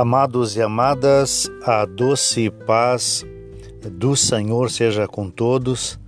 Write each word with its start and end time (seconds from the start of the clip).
Amados 0.00 0.54
e 0.54 0.62
amadas, 0.62 1.50
a 1.64 1.84
doce 1.84 2.50
paz 2.50 3.26
do 3.90 4.14
Senhor 4.14 4.70
seja 4.70 5.08
com 5.08 5.28
todos, 5.28 5.98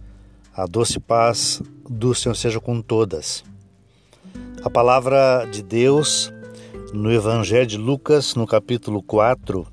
a 0.54 0.64
doce 0.64 1.00
paz 1.00 1.60
do 1.88 2.14
Senhor 2.14 2.36
seja 2.36 2.60
com 2.60 2.80
todas. 2.80 3.42
A 4.62 4.70
palavra 4.70 5.44
de 5.50 5.60
Deus 5.60 6.32
no 6.92 7.10
Evangelho 7.10 7.66
de 7.66 7.76
Lucas, 7.76 8.36
no 8.36 8.46
capítulo 8.46 9.02
4, 9.02 9.66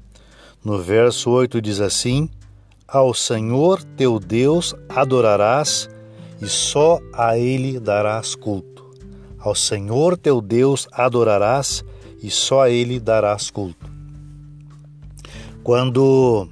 no 0.66 0.80
verso 0.80 1.30
8, 1.30 1.62
diz 1.62 1.80
assim: 1.80 2.28
Ao 2.88 3.14
Senhor 3.14 3.84
teu 3.84 4.20
Deus 4.20 4.74
adorarás 4.90 5.88
e 6.42 6.48
só 6.48 7.00
a 7.14 7.38
Ele 7.38 7.80
darás 7.80 8.34
culto. 8.34 8.84
Ao 9.38 9.54
Senhor 9.54 10.18
teu 10.18 10.42
Deus 10.42 10.88
adorarás 10.92 11.86
e 12.20 12.32
só 12.32 12.64
a 12.64 12.70
Ele 12.72 13.00
darás 13.00 13.52
culto. 13.52 13.97
Quando 15.68 16.48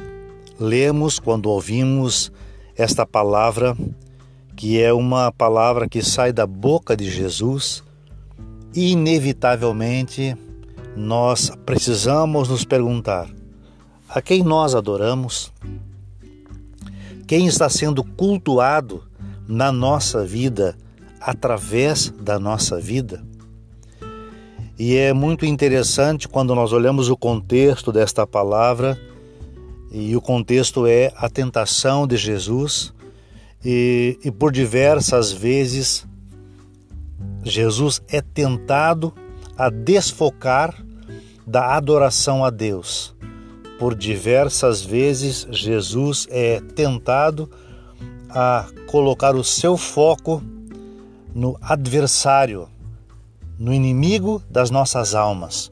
lemos, 0.60 1.20
quando 1.20 1.50
ouvimos 1.50 2.34
esta 2.76 3.06
palavra, 3.06 3.74
que 4.58 4.82
é 4.82 4.92
uma 4.92 5.32
palavra 5.32 5.88
que 5.88 6.04
sai 6.04 6.34
da 6.34 6.46
boca 6.46 6.98
de 6.98 7.10
Jesus, 7.10 7.82
inevitavelmente 8.74 10.36
nós 10.98 11.50
precisamos 11.66 12.50
nos 12.50 12.66
perguntar: 12.66 13.30
a 14.10 14.22
quem 14.22 14.44
nós 14.44 14.76
adoramos? 14.76 15.50
Quem 17.26 17.48
está 17.48 17.70
sendo 17.70 18.04
cultuado 18.04 19.02
na 19.48 19.72
nossa 19.72 20.26
vida, 20.26 20.76
através 21.22 22.10
da 22.10 22.38
nossa 22.38 22.82
vida? 22.82 23.26
E 24.78 24.96
é 24.96 25.14
muito 25.14 25.46
interessante 25.46 26.28
quando 26.28 26.54
nós 26.54 26.74
olhamos 26.74 27.10
o 27.10 27.16
contexto 27.16 27.92
desta 27.92 28.28
palavra, 28.28 29.00
e 29.92 30.16
o 30.16 30.22
contexto 30.22 30.86
é 30.86 31.14
a 31.16 31.30
tentação 31.30 32.06
de 32.06 32.18
Jesus, 32.18 32.94
e, 33.64 34.20
e 34.24 34.30
por 34.30 34.52
diversas 34.52 35.32
vezes 35.32 36.06
Jesus 37.44 38.02
é 38.10 38.22
tentado 38.22 39.14
a 39.58 39.70
desfocar 39.70 40.84
da 41.48 41.76
adoração 41.76 42.44
a 42.44 42.50
Deus. 42.50 43.16
Por 43.80 43.96
diversas 43.96 44.82
vezes 44.82 45.48
Jesus 45.52 46.28
é 46.30 46.60
tentado 46.60 47.50
a 48.30 48.68
colocar 48.88 49.36
o 49.36 49.44
seu 49.44 49.78
foco 49.78 50.44
no 51.34 51.58
adversário, 51.62 52.68
no 53.58 53.74
inimigo 53.74 54.42
das 54.50 54.70
nossas 54.70 55.16
almas. 55.16 55.72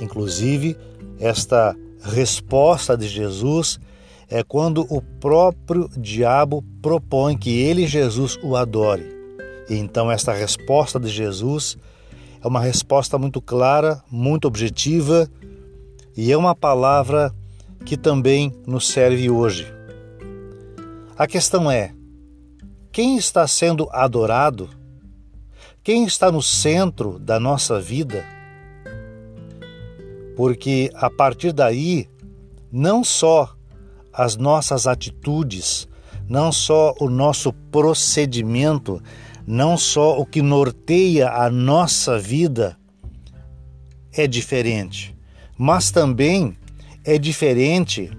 Inclusive, 0.00 0.76
esta 1.18 1.76
resposta 2.02 2.96
de 2.96 3.08
Jesus 3.08 3.80
é 4.28 4.42
quando 4.42 4.86
o 4.90 5.00
próprio 5.00 5.88
diabo 5.96 6.64
propõe 6.82 7.36
que 7.36 7.50
ele, 7.50 7.86
Jesus, 7.86 8.38
o 8.42 8.56
adore. 8.56 9.04
E 9.68 9.74
então, 9.74 10.10
esta 10.10 10.32
resposta 10.32 10.98
de 10.98 11.08
Jesus 11.08 11.76
é 12.42 12.46
uma 12.46 12.60
resposta 12.60 13.18
muito 13.18 13.40
clara, 13.40 14.02
muito 14.10 14.46
objetiva 14.46 15.28
e 16.16 16.30
é 16.30 16.36
uma 16.36 16.54
palavra 16.54 17.34
que 17.84 17.96
também 17.96 18.52
nos 18.66 18.88
serve 18.88 19.30
hoje. 19.30 19.66
A 21.18 21.26
questão 21.26 21.70
é: 21.70 21.92
quem 22.92 23.16
está 23.16 23.46
sendo 23.46 23.88
adorado 23.90 24.68
quem 25.86 26.04
está 26.04 26.32
no 26.32 26.42
centro 26.42 27.16
da 27.16 27.38
nossa 27.38 27.80
vida? 27.80 28.24
Porque 30.36 30.90
a 30.96 31.08
partir 31.08 31.52
daí, 31.52 32.08
não 32.72 33.04
só 33.04 33.54
as 34.12 34.36
nossas 34.36 34.88
atitudes, 34.88 35.86
não 36.28 36.50
só 36.50 36.92
o 36.98 37.08
nosso 37.08 37.52
procedimento, 37.70 39.00
não 39.46 39.76
só 39.76 40.18
o 40.18 40.26
que 40.26 40.42
norteia 40.42 41.30
a 41.30 41.48
nossa 41.48 42.18
vida 42.18 42.76
é 44.12 44.26
diferente, 44.26 45.16
mas 45.56 45.92
também 45.92 46.58
é 47.04 47.16
diferente 47.16 48.10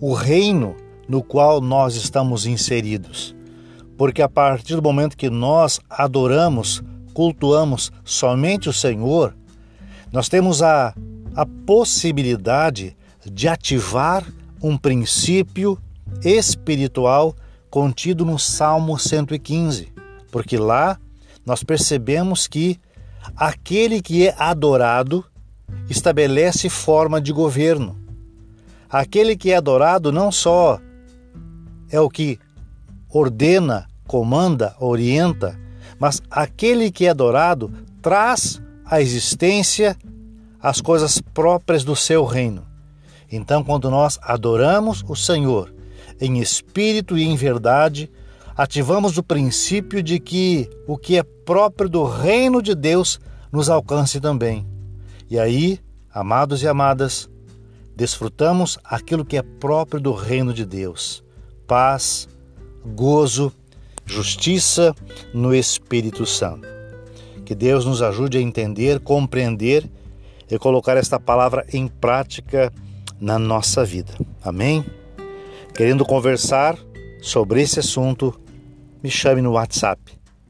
o 0.00 0.14
reino 0.14 0.76
no 1.08 1.20
qual 1.20 1.60
nós 1.60 1.96
estamos 1.96 2.46
inseridos. 2.46 3.34
Porque 3.98 4.22
a 4.22 4.28
partir 4.28 4.76
do 4.76 4.82
momento 4.82 5.16
que 5.16 5.28
nós 5.28 5.80
adoramos 5.90 6.80
cultuamos 7.12 7.92
somente 8.04 8.68
o 8.68 8.72
Senhor, 8.72 9.34
nós 10.12 10.28
temos 10.28 10.62
a, 10.62 10.94
a 11.34 11.46
possibilidade 11.66 12.96
de 13.24 13.48
ativar 13.48 14.24
um 14.62 14.76
princípio 14.76 15.78
espiritual 16.22 17.34
contido 17.70 18.24
no 18.24 18.38
Salmo 18.38 18.98
115, 18.98 19.92
porque 20.30 20.58
lá 20.58 20.98
nós 21.44 21.64
percebemos 21.64 22.46
que 22.46 22.78
aquele 23.34 24.02
que 24.02 24.28
é 24.28 24.34
adorado 24.38 25.24
estabelece 25.88 26.68
forma 26.68 27.20
de 27.20 27.32
governo. 27.32 27.96
Aquele 28.90 29.36
que 29.36 29.50
é 29.50 29.56
adorado 29.56 30.12
não 30.12 30.30
só 30.30 30.78
é 31.90 31.98
o 31.98 32.10
que 32.10 32.38
ordena, 33.08 33.86
comanda, 34.06 34.74
orienta, 34.78 35.58
mas 36.02 36.20
aquele 36.28 36.90
que 36.90 37.06
é 37.06 37.10
adorado 37.10 37.72
traz 38.02 38.60
à 38.84 39.00
existência 39.00 39.96
as 40.60 40.80
coisas 40.80 41.20
próprias 41.20 41.84
do 41.84 41.94
seu 41.94 42.24
reino. 42.24 42.66
Então, 43.30 43.62
quando 43.62 43.88
nós 43.88 44.18
adoramos 44.20 45.04
o 45.06 45.14
Senhor 45.14 45.72
em 46.20 46.40
espírito 46.40 47.16
e 47.16 47.22
em 47.22 47.36
verdade, 47.36 48.10
ativamos 48.56 49.16
o 49.16 49.22
princípio 49.22 50.02
de 50.02 50.18
que 50.18 50.68
o 50.88 50.98
que 50.98 51.16
é 51.16 51.22
próprio 51.22 51.88
do 51.88 52.02
reino 52.02 52.60
de 52.60 52.74
Deus 52.74 53.20
nos 53.52 53.70
alcance 53.70 54.18
também. 54.18 54.66
E 55.30 55.38
aí, 55.38 55.78
amados 56.12 56.64
e 56.64 56.68
amadas, 56.68 57.30
desfrutamos 57.94 58.76
aquilo 58.82 59.24
que 59.24 59.36
é 59.36 59.42
próprio 59.42 60.00
do 60.00 60.12
reino 60.12 60.52
de 60.52 60.66
Deus: 60.66 61.22
paz, 61.64 62.26
gozo, 62.84 63.52
justiça 64.04 64.94
no 65.32 65.54
Espírito 65.54 66.26
Santo. 66.26 66.66
Que 67.44 67.54
Deus 67.54 67.84
nos 67.84 68.02
ajude 68.02 68.38
a 68.38 68.40
entender, 68.40 69.00
compreender 69.00 69.88
e 70.50 70.58
colocar 70.58 70.96
esta 70.96 71.18
palavra 71.18 71.64
em 71.72 71.88
prática 71.88 72.72
na 73.20 73.38
nossa 73.38 73.84
vida. 73.84 74.14
Amém? 74.42 74.84
Querendo 75.74 76.04
conversar 76.04 76.78
sobre 77.20 77.62
esse 77.62 77.80
assunto, 77.80 78.38
me 79.02 79.10
chame 79.10 79.40
no 79.40 79.52
WhatsApp 79.52 80.00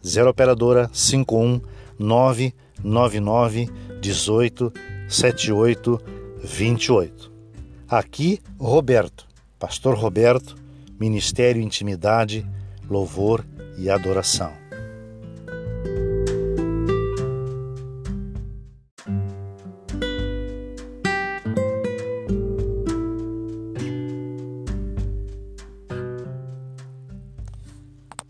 0 0.04 0.30
operadora 0.30 0.90
51 0.92 1.60
999 1.98 3.70
18 4.00 4.72
78 5.08 6.00
28. 6.42 7.32
Aqui 7.88 8.40
Roberto, 8.58 9.28
Pastor 9.58 9.96
Roberto, 9.96 10.56
Ministério 10.98 11.62
Intimidade 11.62 12.44
louvor 12.88 13.44
e 13.78 13.88
adoração. 13.90 14.52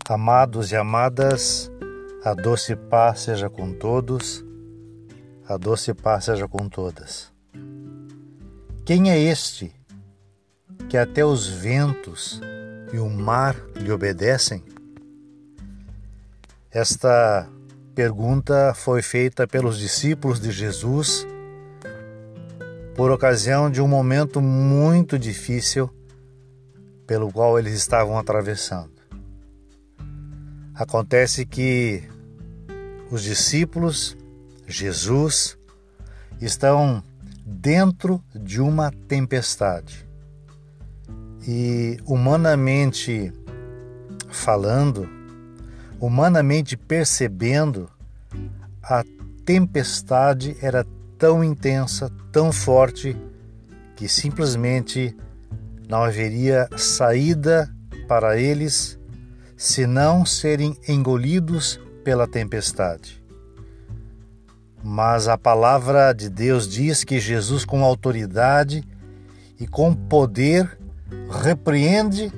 Amados 0.09 0.71
e 0.71 0.75
amadas, 0.75 1.71
a 2.23 2.33
doce 2.33 2.75
paz 2.75 3.21
seja 3.21 3.49
com 3.49 3.73
todos, 3.73 4.45
a 5.47 5.57
doce 5.57 5.93
paz 5.93 6.25
seja 6.25 6.47
com 6.47 6.69
todas. 6.69 7.33
Quem 8.85 9.09
é 9.09 9.17
este 9.17 9.73
que 10.89 10.97
até 10.97 11.25
os 11.25 11.47
ventos 11.47 12.39
e 12.93 12.99
o 12.99 13.09
mar 13.09 13.55
lhe 13.75 13.91
obedecem? 13.91 14.63
Esta 16.71 17.49
pergunta 17.95 18.73
foi 18.75 19.01
feita 19.01 19.47
pelos 19.47 19.79
discípulos 19.79 20.39
de 20.39 20.51
Jesus 20.51 21.27
por 22.95 23.09
ocasião 23.09 23.71
de 23.71 23.81
um 23.81 23.87
momento 23.87 24.39
muito 24.39 25.17
difícil 25.17 25.89
pelo 27.07 27.31
qual 27.31 27.57
eles 27.57 27.73
estavam 27.73 28.17
atravessando. 28.17 28.93
Acontece 30.75 31.45
que 31.45 32.03
os 33.09 33.23
discípulos, 33.23 34.15
Jesus, 34.67 35.57
estão 36.39 37.03
dentro 37.45 38.23
de 38.33 38.61
uma 38.61 38.91
tempestade 39.07 40.07
e 41.47 41.97
humanamente 42.05 43.31
falando, 44.29 45.07
humanamente 45.99 46.75
percebendo, 46.75 47.89
a 48.81 49.03
tempestade 49.45 50.55
era 50.61 50.85
tão 51.17 51.43
intensa, 51.43 52.11
tão 52.31 52.51
forte, 52.51 53.15
que 53.95 54.07
simplesmente 54.07 55.15
não 55.87 56.03
haveria 56.03 56.67
saída 56.75 57.69
para 58.07 58.37
eles 58.37 58.99
se 59.55 59.85
não 59.85 60.25
serem 60.25 60.75
engolidos 60.87 61.79
pela 62.03 62.27
tempestade. 62.27 63.23
Mas 64.83 65.29
a 65.29 65.37
palavra 65.37 66.11
de 66.11 66.29
Deus 66.29 66.67
diz 66.67 67.05
que 67.05 67.19
Jesus, 67.19 67.63
com 67.63 67.83
autoridade 67.83 68.83
e 69.57 69.65
com 69.65 69.95
poder, 69.95 70.77
repreende 71.29 72.31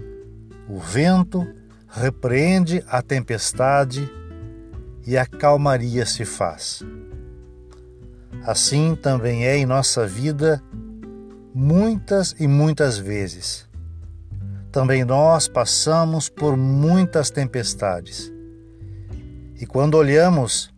o 0.67 0.79
vento, 0.79 1.45
repreende 1.87 2.83
a 2.87 3.01
tempestade 3.01 4.09
e 5.05 5.17
a 5.17 5.25
calmaria 5.25 6.05
se 6.05 6.25
faz. 6.25 6.83
Assim 8.43 8.95
também 8.95 9.45
é 9.45 9.57
em 9.57 9.65
nossa 9.65 10.05
vida 10.05 10.61
muitas 11.53 12.35
e 12.39 12.47
muitas 12.47 12.97
vezes. 12.97 13.67
Também 14.71 15.05
nós 15.05 15.47
passamos 15.47 16.27
por 16.27 16.57
muitas 16.57 17.29
tempestades. 17.29 18.31
E 19.59 19.65
quando 19.65 19.95
olhamos 19.95 20.73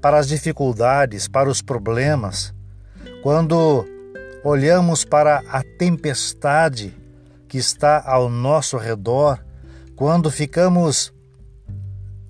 para 0.00 0.18
as 0.18 0.26
dificuldades, 0.26 1.28
para 1.28 1.48
os 1.48 1.62
problemas, 1.62 2.52
quando 3.22 3.86
olhamos 4.42 5.04
para 5.04 5.42
a 5.48 5.62
tempestade 5.62 6.96
que 7.48 7.58
está 7.58 8.02
ao 8.06 8.30
nosso 8.30 8.76
redor, 8.76 9.44
quando 9.96 10.30
ficamos 10.30 11.12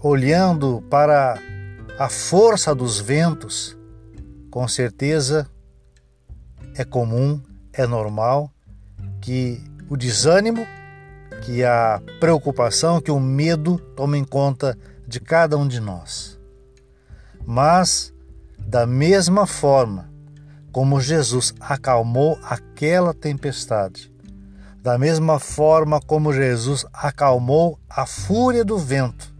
olhando 0.02 0.82
para 0.90 1.38
a 1.98 2.08
força 2.08 2.74
dos 2.74 2.98
ventos, 2.98 3.76
com 4.50 4.66
certeza 4.66 5.48
é 6.74 6.84
comum, 6.84 7.40
é 7.72 7.86
normal 7.86 8.50
que 9.20 9.62
o 9.88 9.96
desânimo, 9.96 10.66
que 11.42 11.62
a 11.62 12.02
preocupação, 12.18 13.00
que 13.00 13.10
o 13.10 13.20
medo 13.20 13.78
tomem 13.94 14.24
conta 14.24 14.76
de 15.06 15.20
cada 15.20 15.56
um 15.56 15.68
de 15.68 15.80
nós. 15.80 16.38
Mas, 17.46 18.12
da 18.58 18.86
mesma 18.86 19.46
forma 19.46 20.09
como 20.72 21.00
Jesus 21.00 21.54
acalmou 21.60 22.38
aquela 22.42 23.12
tempestade, 23.12 24.12
da 24.82 24.96
mesma 24.96 25.38
forma 25.38 26.00
como 26.00 26.32
Jesus 26.32 26.86
acalmou 26.92 27.78
a 27.88 28.06
fúria 28.06 28.64
do 28.64 28.78
vento 28.78 29.34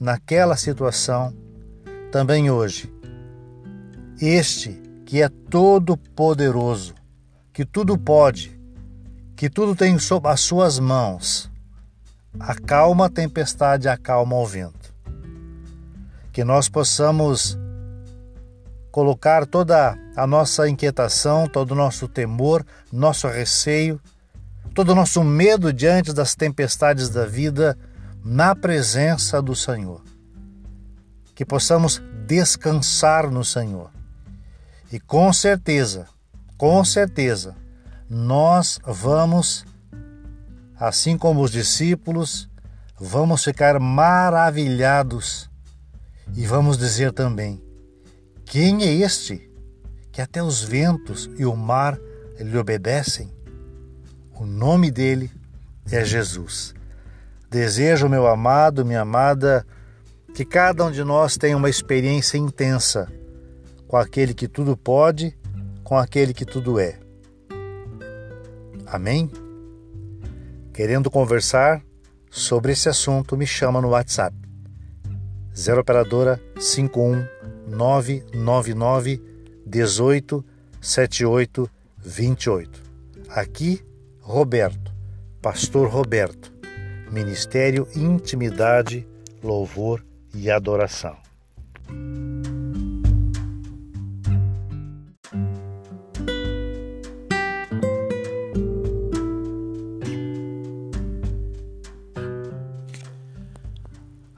naquela 0.00 0.56
situação, 0.56 1.34
também 2.10 2.50
hoje, 2.50 2.92
este 4.20 4.80
que 5.04 5.22
é 5.22 5.28
todo 5.28 5.96
poderoso, 5.96 6.94
que 7.52 7.64
tudo 7.64 7.98
pode, 7.98 8.58
que 9.36 9.50
tudo 9.50 9.74
tem 9.74 9.98
sob 9.98 10.28
as 10.28 10.40
suas 10.40 10.78
mãos, 10.78 11.50
acalma 12.38 13.06
a 13.06 13.10
tempestade, 13.10 13.88
acalma 13.88 14.36
o 14.36 14.46
vento. 14.46 14.94
Que 16.32 16.44
nós 16.44 16.68
possamos 16.68 17.58
colocar 18.90 19.46
toda 19.46 19.96
a 20.18 20.26
nossa 20.26 20.68
inquietação, 20.68 21.46
todo 21.46 21.70
o 21.70 21.74
nosso 21.76 22.08
temor, 22.08 22.66
nosso 22.92 23.28
receio, 23.28 24.00
todo 24.74 24.90
o 24.90 24.94
nosso 24.94 25.22
medo 25.22 25.72
diante 25.72 26.12
das 26.12 26.34
tempestades 26.34 27.08
da 27.08 27.24
vida 27.24 27.78
na 28.24 28.52
presença 28.52 29.40
do 29.40 29.54
Senhor. 29.54 30.02
Que 31.36 31.44
possamos 31.44 32.02
descansar 32.26 33.30
no 33.30 33.44
Senhor. 33.44 33.92
E 34.90 34.98
com 34.98 35.32
certeza, 35.32 36.08
com 36.56 36.84
certeza, 36.84 37.54
nós 38.10 38.80
vamos, 38.84 39.64
assim 40.80 41.16
como 41.16 41.42
os 41.42 41.52
discípulos, 41.52 42.50
vamos 42.98 43.44
ficar 43.44 43.78
maravilhados 43.78 45.48
e 46.34 46.44
vamos 46.44 46.76
dizer 46.76 47.12
também: 47.12 47.62
quem 48.44 48.82
é 48.82 48.92
este 48.92 49.47
que 50.18 50.22
até 50.22 50.42
os 50.42 50.64
ventos 50.64 51.30
e 51.38 51.44
o 51.44 51.54
mar 51.54 51.96
lhe 52.40 52.58
obedecem? 52.58 53.30
O 54.34 54.44
nome 54.44 54.90
dele 54.90 55.30
é 55.92 56.04
Jesus. 56.04 56.74
Desejo, 57.48 58.08
meu 58.08 58.26
amado, 58.26 58.84
minha 58.84 59.02
amada, 59.02 59.64
que 60.34 60.44
cada 60.44 60.84
um 60.84 60.90
de 60.90 61.04
nós 61.04 61.36
tenha 61.36 61.56
uma 61.56 61.70
experiência 61.70 62.36
intensa 62.36 63.06
com 63.86 63.96
aquele 63.96 64.34
que 64.34 64.48
tudo 64.48 64.76
pode, 64.76 65.38
com 65.84 65.96
aquele 65.96 66.34
que 66.34 66.44
tudo 66.44 66.80
é. 66.80 66.98
Amém? 68.86 69.30
Querendo 70.72 71.12
conversar 71.12 71.80
sobre 72.28 72.72
esse 72.72 72.88
assunto, 72.88 73.36
me 73.36 73.46
chama 73.46 73.80
no 73.80 73.90
WhatsApp 73.90 74.36
0 75.56 75.80
operadora 75.80 76.40
51 76.58 77.24
999 77.68 79.27
18 79.68 80.44
78 80.80 81.70
28. 81.98 82.82
Aqui, 83.28 83.82
Roberto, 84.20 84.92
Pastor 85.42 85.88
Roberto, 85.88 86.52
Ministério 87.12 87.86
Intimidade, 87.94 89.06
Louvor 89.42 90.02
e 90.34 90.50
Adoração. 90.50 91.16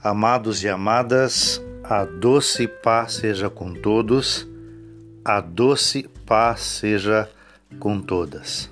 Amados 0.02 0.64
e 0.64 0.68
amadas, 0.68 1.62
a 1.84 2.04
doce 2.04 2.66
paz 2.66 3.14
seja 3.14 3.50
com 3.50 3.74
todos, 3.74 4.49
a 5.36 5.40
doce 5.40 6.08
paz 6.26 6.60
seja 6.60 7.30
com 7.78 8.00
todas. 8.00 8.68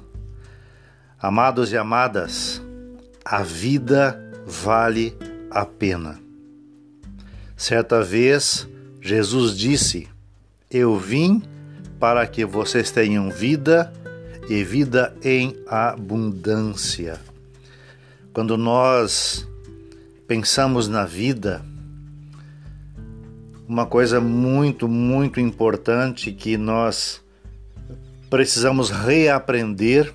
Amados 1.21 1.71
e 1.71 1.77
amadas, 1.77 2.61
a 3.25 3.45
vida 3.45 4.21
vale 4.45 5.17
a 5.53 5.65
pena. 5.65 6.21
Certa 7.57 8.03
vez, 8.03 8.69
Jesus 9.01 9.57
disse: 9.57 10.09
Eu 10.69 10.99
vim 10.99 11.45
para 12.01 12.27
que 12.27 12.45
vocês 12.45 12.91
tenham 12.91 13.31
vida 13.31 13.93
e 14.49 14.65
vida 14.65 15.15
em 15.23 15.57
abundância. 15.69 17.21
Quando 18.33 18.57
nós 18.57 19.47
pensamos 20.27 20.89
na 20.89 21.05
vida, 21.05 21.65
uma 23.69 23.85
coisa 23.85 24.19
muito, 24.19 24.89
muito 24.89 25.39
importante 25.39 26.33
que 26.33 26.57
nós 26.57 27.23
precisamos 28.31 28.89
reaprender 28.89 30.13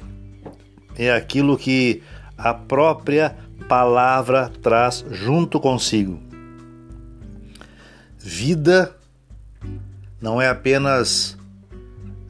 é 0.97 1.11
aquilo 1.11 1.55
que 1.55 2.01
a 2.35 2.51
própria 2.51 3.35
palavra 3.69 4.51
traz 4.61 5.05
junto 5.11 5.59
consigo. 5.59 6.19
Vida 8.17 8.95
não 10.19 10.41
é 10.41 10.49
apenas 10.49 11.37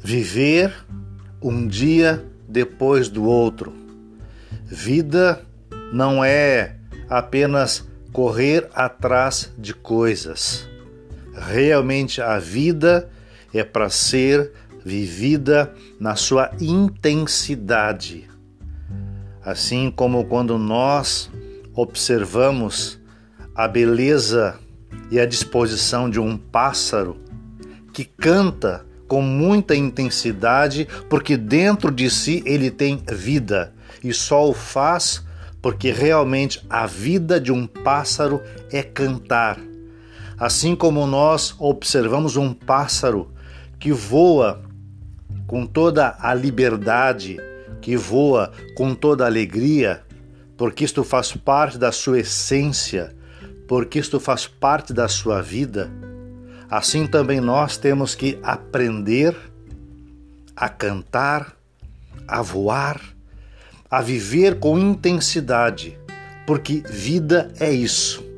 viver 0.03 0.73
um 1.41 1.65
dia 1.65 2.25
depois 2.49 3.07
do 3.07 3.23
outro. 3.23 3.73
Vida 4.65 5.41
não 5.93 6.23
é 6.23 6.75
apenas 7.09 7.87
correr 8.11 8.69
atrás 8.73 9.53
de 9.57 9.73
coisas. 9.73 10.72
Realmente 11.35 12.21
a 12.21 12.37
vida 12.37 13.09
é 13.53 13.63
para 13.63 13.89
ser 13.89 14.51
vivida 14.85 15.73
na 15.99 16.15
sua 16.15 16.51
intensidade. 16.59 18.29
Assim 19.43 19.91
como 19.91 20.25
quando 20.25 20.57
nós 20.57 21.29
observamos 21.73 22.99
a 23.55 23.67
beleza 23.67 24.59
e 25.11 25.19
a 25.19 25.25
disposição 25.25 26.09
de 26.09 26.19
um 26.19 26.37
pássaro 26.37 27.17
que 27.91 28.05
canta 28.05 28.85
com 29.07 29.21
muita 29.21 29.75
intensidade, 29.75 30.87
porque 31.09 31.37
dentro 31.37 31.91
de 31.91 32.09
si 32.09 32.41
ele 32.45 32.71
tem 32.71 33.03
vida 33.11 33.73
e 34.03 34.13
só 34.13 34.49
o 34.49 34.53
faz 34.53 35.23
porque 35.63 35.91
realmente 35.91 36.61
a 36.69 36.85
vida 36.85 37.39
de 37.39 37.49
um 37.49 37.65
pássaro 37.65 38.41
é 38.69 38.83
cantar. 38.83 39.57
Assim 40.43 40.75
como 40.75 41.07
nós 41.07 41.55
observamos 41.57 42.35
um 42.35 42.53
pássaro 42.53 43.31
que 43.79 43.93
voa 43.93 44.61
com 45.47 45.65
toda 45.65 46.17
a 46.19 46.33
liberdade, 46.33 47.37
que 47.79 47.95
voa 47.95 48.51
com 48.75 48.93
toda 48.93 49.23
a 49.23 49.27
alegria, 49.27 50.03
porque 50.57 50.83
isto 50.83 51.01
faz 51.01 51.31
parte 51.31 51.77
da 51.77 51.93
sua 51.93 52.19
essência, 52.19 53.15
porque 53.69 53.99
isto 53.99 54.19
faz 54.19 54.45
parte 54.45 54.91
da 54.91 55.07
sua 55.07 55.41
vida, 55.41 55.89
assim 56.69 57.07
também 57.07 57.39
nós 57.39 57.77
temos 57.77 58.13
que 58.13 58.37
aprender 58.43 59.33
a 60.53 60.67
cantar 60.67 61.55
a 62.27 62.41
voar, 62.41 62.99
a 63.89 64.01
viver 64.01 64.59
com 64.59 64.77
intensidade, 64.77 65.97
porque 66.45 66.83
vida 66.85 67.49
é 67.61 67.71
isso. 67.71 68.32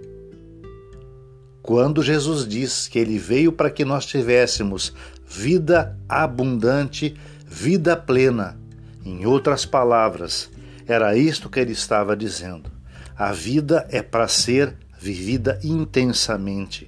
Quando 1.66 2.04
Jesus 2.04 2.48
diz 2.48 2.88
que 2.88 3.00
ele 3.00 3.18
veio 3.18 3.52
para 3.52 3.72
que 3.72 3.84
nós 3.84 4.06
tivéssemos 4.06 4.94
vida 5.28 5.98
abundante, 6.08 7.16
vida 7.44 7.98
plena, 7.98 8.56
em 9.04 9.26
outras 9.26 9.66
palavras, 9.66 10.48
era 10.86 11.18
isto 11.18 11.50
que 11.50 11.60
ele 11.60 11.72
estava 11.72 12.16
dizendo. 12.16 12.70
A 13.18 13.32
vida 13.32 13.88
é 13.90 14.04
para 14.04 14.28
ser 14.28 14.76
vivida 15.00 15.60
intensamente. 15.64 16.88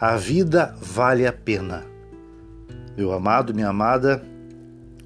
A 0.00 0.16
vida 0.16 0.74
vale 0.80 1.26
a 1.26 1.32
pena. 1.32 1.84
Meu 2.96 3.12
amado, 3.12 3.52
minha 3.52 3.68
amada, 3.68 4.24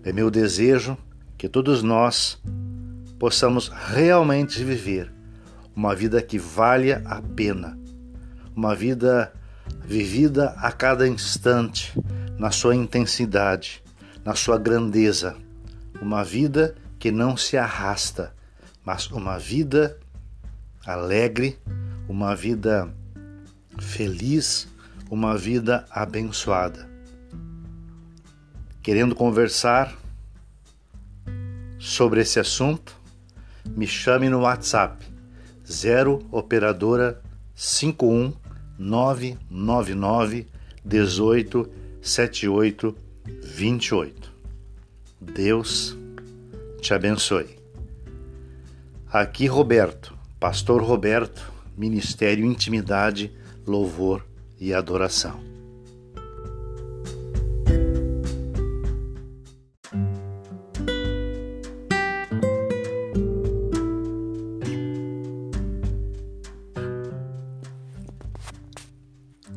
é 0.04 0.12
meu 0.12 0.30
desejo 0.30 0.96
que 1.36 1.48
todos 1.48 1.82
nós 1.82 2.40
possamos 3.18 3.66
realmente 3.66 4.62
viver 4.62 5.12
uma 5.74 5.92
vida 5.92 6.22
que 6.22 6.38
valha 6.38 7.02
a 7.04 7.20
pena, 7.20 7.76
uma 8.58 8.74
vida 8.74 9.32
vivida 9.84 10.48
a 10.58 10.72
cada 10.72 11.06
instante, 11.06 11.96
na 12.36 12.50
sua 12.50 12.74
intensidade, 12.74 13.80
na 14.24 14.34
sua 14.34 14.58
grandeza, 14.58 15.36
uma 16.02 16.24
vida 16.24 16.74
que 16.98 17.12
não 17.12 17.36
se 17.36 17.56
arrasta, 17.56 18.34
mas 18.84 19.12
uma 19.12 19.38
vida 19.38 19.96
alegre, 20.84 21.56
uma 22.08 22.34
vida 22.34 22.92
feliz, 23.78 24.66
uma 25.08 25.38
vida 25.38 25.86
abençoada. 25.88 26.90
Querendo 28.82 29.14
conversar 29.14 29.96
sobre 31.78 32.22
esse 32.22 32.40
assunto, 32.40 32.92
me 33.64 33.86
chame 33.86 34.28
no 34.28 34.40
WhatsApp 34.40 35.06
0 35.64 36.26
operadora 36.32 37.22
51 37.54 38.32
999 38.78 40.46
18 40.84 41.70
78 42.00 42.96
28. 43.42 44.32
Deus 45.20 45.96
te 46.80 46.94
abençoe. 46.94 47.58
Aqui 49.10 49.46
Roberto, 49.46 50.16
Pastor 50.38 50.82
Roberto, 50.82 51.52
Ministério 51.76 52.44
Intimidade, 52.44 53.32
Louvor 53.66 54.24
e 54.60 54.72
Adoração. 54.72 55.57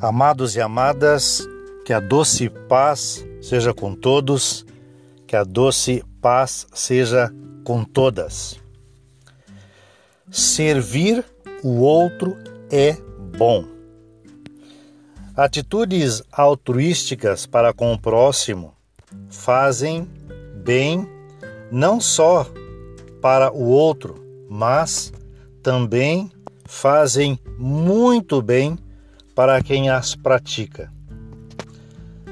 Amados 0.01 0.55
e 0.55 0.61
amadas, 0.61 1.47
que 1.85 1.93
a 1.93 1.99
doce 1.99 2.49
paz 2.49 3.23
seja 3.39 3.71
com 3.71 3.93
todos, 3.93 4.65
que 5.27 5.35
a 5.35 5.43
doce 5.43 6.03
paz 6.19 6.65
seja 6.73 7.31
com 7.63 7.83
todas. 7.83 8.59
Servir 10.31 11.23
o 11.63 11.81
outro 11.81 12.35
é 12.71 12.93
bom. 13.37 13.63
Atitudes 15.37 16.23
altruísticas 16.31 17.45
para 17.45 17.71
com 17.71 17.93
o 17.93 18.01
próximo 18.01 18.73
fazem 19.29 20.09
bem 20.63 21.07
não 21.71 22.01
só 22.01 22.47
para 23.21 23.53
o 23.53 23.65
outro, 23.67 24.15
mas 24.49 25.13
também 25.61 26.31
fazem 26.65 27.39
muito 27.59 28.41
bem 28.41 28.79
para 29.41 29.59
quem 29.63 29.89
as 29.89 30.13
pratica. 30.13 30.91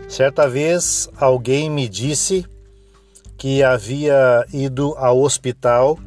Certa 0.08 0.48
vez 0.48 1.10
alguém 1.18 1.68
me 1.68 1.90
disse 1.90 2.46
que 3.36 3.64
havia 3.64 4.46
ido 4.54 4.94
ao 4.96 5.20
hospital 5.20 5.98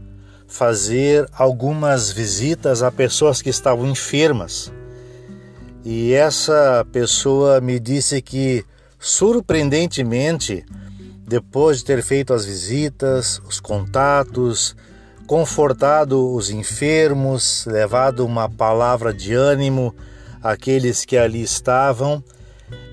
fazer 0.47 1.28
algumas 1.32 2.12
visitas 2.12 2.85
a 2.85 2.92
pessoas 2.92 3.42
que 3.42 3.50
estavam 3.50 3.88
enfermas. 3.88 4.73
E 5.85 6.12
essa 6.12 6.87
pessoa 6.92 7.61
me 7.61 7.80
disse 7.80 8.23
que, 8.23 8.64
surpreendentemente, 8.97 10.64
depois 11.26 11.78
de 11.78 11.85
ter 11.85 12.00
feito 12.00 12.32
as 12.32 12.44
visitas, 12.44 13.42
os 13.44 13.59
contatos, 13.59 14.76
confortado 15.26 16.32
os 16.32 16.49
enfermos, 16.49 17.66
levado 17.66 18.25
uma 18.25 18.49
palavra 18.49 19.12
de 19.12 19.35
ânimo, 19.35 19.92
aqueles 20.43 21.05
que 21.05 21.17
ali 21.17 21.43
estavam. 21.43 22.23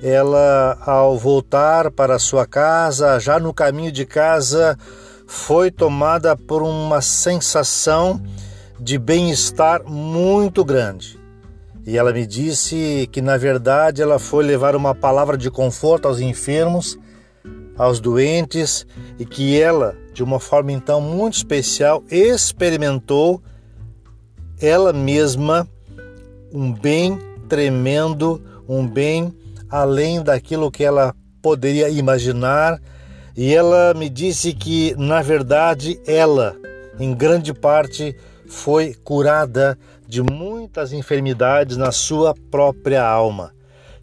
Ela, 0.03 0.77
ao 0.81 1.17
voltar 1.17 1.89
para 1.91 2.19
sua 2.19 2.45
casa, 2.45 3.19
já 3.19 3.39
no 3.39 3.53
caminho 3.53 3.91
de 3.91 4.05
casa, 4.05 4.77
foi 5.25 5.71
tomada 5.71 6.35
por 6.35 6.61
uma 6.61 7.01
sensação 7.01 8.21
de 8.79 8.97
bem-estar 8.97 9.83
muito 9.85 10.63
grande. 10.65 11.19
E 11.85 11.97
ela 11.97 12.11
me 12.11 12.25
disse 12.25 13.07
que, 13.11 13.21
na 13.21 13.37
verdade, 13.37 14.01
ela 14.01 14.19
foi 14.19 14.43
levar 14.43 14.75
uma 14.75 14.93
palavra 14.93 15.37
de 15.37 15.49
conforto 15.49 16.07
aos 16.07 16.19
enfermos, 16.19 16.97
aos 17.77 17.99
doentes, 17.99 18.85
e 19.17 19.25
que 19.25 19.59
ela, 19.59 19.95
de 20.13 20.23
uma 20.23 20.39
forma 20.39 20.71
então 20.71 20.99
muito 20.99 21.35
especial, 21.35 22.03
experimentou 22.09 23.41
ela 24.61 24.91
mesma 24.91 25.67
um 26.53 26.73
bem 26.73 27.17
tremendo, 27.49 28.41
um 28.67 28.87
bem 28.87 29.33
além 29.69 30.23
daquilo 30.23 30.71
que 30.71 30.83
ela 30.83 31.13
poderia 31.41 31.89
imaginar. 31.89 32.79
E 33.35 33.53
ela 33.53 33.93
me 33.93 34.09
disse 34.09 34.53
que, 34.53 34.95
na 34.97 35.21
verdade, 35.21 35.99
ela, 36.05 36.55
em 36.99 37.13
grande 37.13 37.53
parte, 37.53 38.15
foi 38.47 38.93
curada 39.03 39.77
de 40.07 40.21
muitas 40.21 40.93
enfermidades 40.93 41.77
na 41.77 41.91
sua 41.91 42.33
própria 42.51 43.05
alma. 43.05 43.51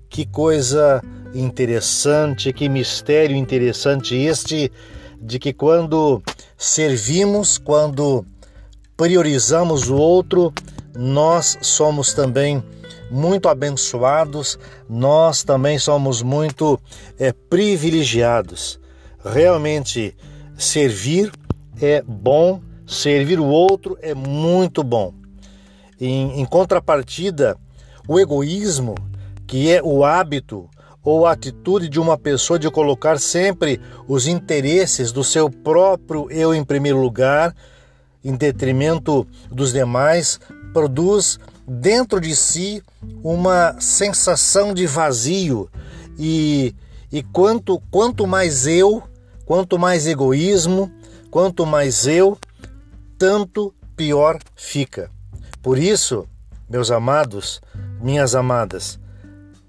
Que 0.09 0.25
coisa 0.25 1.03
interessante, 1.35 2.53
que 2.53 2.69
mistério 2.69 3.37
interessante 3.37 4.15
este 4.15 4.71
de 5.21 5.39
que 5.39 5.53
quando 5.53 6.23
servimos, 6.57 7.59
quando 7.59 8.25
priorizamos 8.97 9.91
o 9.91 9.97
outro, 9.97 10.53
nós 10.95 11.59
somos 11.61 12.15
também 12.15 12.63
muito 13.11 13.49
abençoados, 13.49 14.59
nós 14.89 15.43
também 15.45 15.79
somos 15.79 16.23
muito 16.23 16.79
é, 17.19 17.33
privilegiados. 17.33 18.81
Realmente, 19.25 20.17
servir 20.57 21.33
é 21.81 22.03
bom, 22.03 22.61
servir 22.87 23.39
o 23.41 23.47
outro 23.47 23.99
é 24.01 24.15
muito 24.15 24.83
bom. 24.83 25.13
Em, 26.01 26.41
em 26.41 26.45
contrapartida, 26.45 27.57
o 28.09 28.19
egoísmo, 28.19 28.95
que 29.47 29.71
é 29.71 29.83
o 29.83 30.05
hábito 30.05 30.69
ou 31.03 31.25
a 31.25 31.33
atitude 31.33 31.89
de 31.89 32.01
uma 32.01 32.19
pessoa 32.19 32.59
de 32.59 32.69
colocar 32.69 33.19
sempre 33.21 33.81
os 34.09 34.27
interesses 34.27 35.13
do 35.13 35.23
seu 35.23 35.49
próprio 35.49 36.29
eu 36.31 36.53
em 36.53 36.65
primeiro 36.65 37.01
lugar, 37.01 37.55
em 38.25 38.35
detrimento 38.35 39.25
dos 39.49 39.73
demais, 39.73 40.41
produz 40.73 41.39
dentro 41.67 42.21
de 42.21 42.35
si 42.37 42.83
uma 43.23 43.77
sensação 43.81 44.73
de 44.73 44.87
vazio 44.87 45.69
e, 46.19 46.75
e 47.11 47.23
quanto, 47.23 47.81
quanto 47.91 48.27
mais 48.27 48.67
eu, 48.67 49.03
quanto 49.45 49.79
mais 49.79 50.07
egoísmo, 50.07 50.91
quanto 51.31 51.67
mais 51.67 52.07
eu, 52.07 52.39
tanto 53.19 53.75
pior 53.97 54.39
fica. 54.55 55.11
Por 55.63 55.79
isso, 55.79 56.29
meus 56.69 56.91
amados, 56.91 57.61
minhas 58.01 58.35
amadas, 58.35 58.99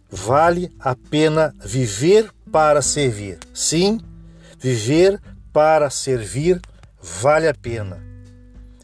vale 0.09 0.71
a 0.79 0.95
pena 0.95 1.53
viver 1.63 2.29
para 2.51 2.81
servir. 2.81 3.39
Sim, 3.53 3.99
viver 4.59 5.19
para 5.51 5.89
servir 5.89 6.61
vale 7.01 7.47
a 7.47 7.53
pena. 7.53 8.05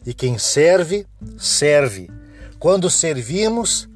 E 0.04 0.12
quem 0.12 0.36
serve, 0.38 1.06
serve 1.38 2.10
quando 2.64 2.88
servimos, 2.88 3.86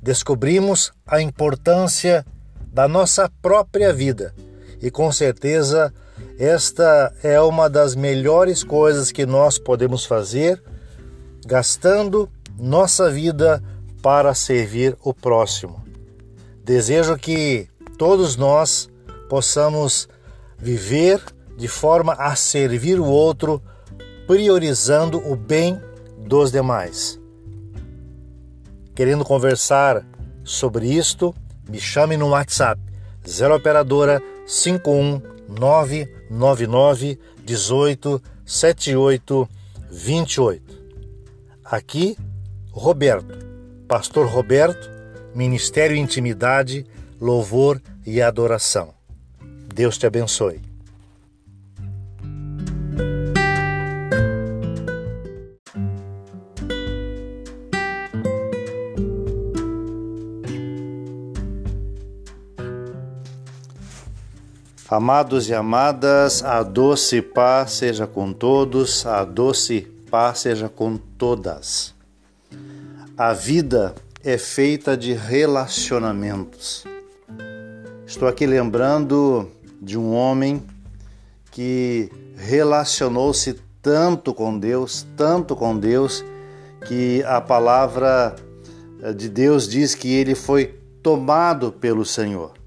descobrimos 0.00 0.90
a 1.06 1.20
importância 1.20 2.24
da 2.72 2.88
nossa 2.88 3.30
própria 3.42 3.92
vida. 3.92 4.34
E 4.80 4.90
com 4.90 5.12
certeza, 5.12 5.92
esta 6.38 7.14
é 7.22 7.38
uma 7.42 7.68
das 7.68 7.94
melhores 7.94 8.64
coisas 8.64 9.12
que 9.12 9.26
nós 9.26 9.58
podemos 9.58 10.06
fazer, 10.06 10.62
gastando 11.44 12.26
nossa 12.58 13.10
vida 13.10 13.62
para 14.00 14.32
servir 14.32 14.96
o 15.04 15.12
próximo. 15.12 15.84
Desejo 16.64 17.18
que 17.18 17.68
todos 17.98 18.34
nós 18.34 18.88
possamos 19.28 20.08
viver 20.56 21.22
de 21.54 21.68
forma 21.68 22.14
a 22.14 22.34
servir 22.34 22.98
o 22.98 23.04
outro, 23.04 23.62
priorizando 24.26 25.18
o 25.18 25.36
bem 25.36 25.78
dos 26.16 26.50
demais. 26.50 27.19
Querendo 28.94 29.24
conversar 29.24 30.06
sobre 30.44 30.86
isto, 30.86 31.34
me 31.68 31.80
chame 31.80 32.16
no 32.16 32.28
WhatsApp 32.28 32.80
0 33.26 33.56
operadora 33.56 34.22
51999 34.46 37.18
18 37.44 38.22
78 38.44 39.48
28. 39.90 40.80
Aqui, 41.64 42.16
Roberto, 42.72 43.38
Pastor 43.86 44.26
Roberto, 44.26 44.88
Ministério 45.34 45.96
Intimidade, 45.96 46.86
Louvor 47.20 47.80
e 48.06 48.22
Adoração. 48.22 48.94
Deus 49.72 49.96
te 49.98 50.06
abençoe. 50.06 50.69
Amados 64.90 65.48
e 65.48 65.54
amadas, 65.54 66.42
a 66.42 66.64
doce 66.64 67.22
paz 67.22 67.74
seja 67.74 68.08
com 68.08 68.32
todos, 68.32 69.06
a 69.06 69.24
doce 69.24 69.82
paz 70.10 70.40
seja 70.40 70.68
com 70.68 70.96
todas. 70.96 71.94
A 73.16 73.32
vida 73.32 73.94
é 74.24 74.36
feita 74.36 74.96
de 74.96 75.12
relacionamentos. 75.12 76.84
Estou 78.04 78.26
aqui 78.26 78.44
lembrando 78.44 79.48
de 79.80 79.96
um 79.96 80.12
homem 80.12 80.60
que 81.52 82.10
relacionou-se 82.36 83.60
tanto 83.80 84.34
com 84.34 84.58
Deus, 84.58 85.06
tanto 85.16 85.54
com 85.54 85.78
Deus, 85.78 86.24
que 86.88 87.22
a 87.28 87.40
palavra 87.40 88.34
de 89.16 89.28
Deus 89.28 89.68
diz 89.68 89.94
que 89.94 90.12
ele 90.12 90.34
foi 90.34 90.80
tomado 91.00 91.70
pelo 91.70 92.04
Senhor. 92.04 92.59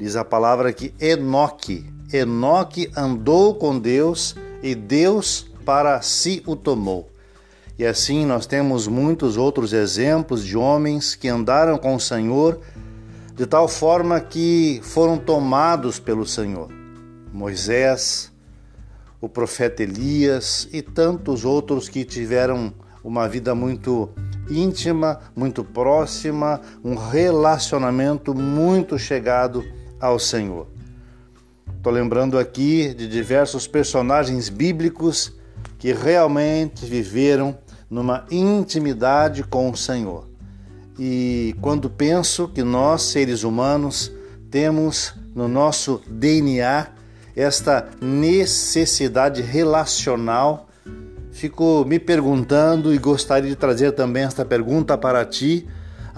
Diz 0.00 0.16
a 0.16 0.24
palavra 0.24 0.72
que 0.72 0.94
Enoque, 0.98 1.84
Enoque 2.10 2.90
andou 2.96 3.54
com 3.54 3.78
Deus 3.78 4.34
e 4.62 4.74
Deus 4.74 5.46
para 5.62 6.00
si 6.00 6.42
o 6.46 6.56
tomou. 6.56 7.10
E 7.78 7.84
assim 7.84 8.24
nós 8.24 8.46
temos 8.46 8.88
muitos 8.88 9.36
outros 9.36 9.74
exemplos 9.74 10.42
de 10.42 10.56
homens 10.56 11.14
que 11.14 11.28
andaram 11.28 11.76
com 11.76 11.94
o 11.94 12.00
Senhor 12.00 12.60
de 13.36 13.44
tal 13.44 13.68
forma 13.68 14.18
que 14.20 14.80
foram 14.82 15.18
tomados 15.18 15.98
pelo 15.98 16.24
Senhor. 16.26 16.70
Moisés, 17.30 18.32
o 19.20 19.28
profeta 19.28 19.82
Elias 19.82 20.66
e 20.72 20.80
tantos 20.80 21.44
outros 21.44 21.90
que 21.90 22.06
tiveram 22.06 22.72
uma 23.04 23.28
vida 23.28 23.54
muito 23.54 24.08
íntima, 24.48 25.20
muito 25.36 25.62
próxima, 25.62 26.58
um 26.82 26.94
relacionamento 26.94 28.34
muito 28.34 28.98
chegado 28.98 29.62
ao 30.00 30.18
Senhor. 30.18 30.66
Estou 31.76 31.92
lembrando 31.92 32.38
aqui 32.38 32.94
de 32.94 33.06
diversos 33.06 33.66
personagens 33.66 34.48
bíblicos 34.48 35.32
que 35.78 35.92
realmente 35.92 36.84
viveram 36.84 37.56
numa 37.88 38.26
intimidade 38.30 39.42
com 39.42 39.70
o 39.70 39.76
Senhor. 39.76 40.28
E 40.98 41.54
quando 41.60 41.88
penso 41.88 42.48
que 42.48 42.62
nós, 42.62 43.02
seres 43.02 43.42
humanos, 43.42 44.12
temos 44.50 45.14
no 45.34 45.48
nosso 45.48 46.02
DNA 46.06 46.88
esta 47.34 47.88
necessidade 48.00 49.40
relacional, 49.40 50.68
fico 51.32 51.84
me 51.86 51.98
perguntando 51.98 52.92
e 52.92 52.98
gostaria 52.98 53.48
de 53.48 53.56
trazer 53.56 53.92
também 53.92 54.24
esta 54.24 54.44
pergunta 54.44 54.98
para 54.98 55.24
ti 55.24 55.66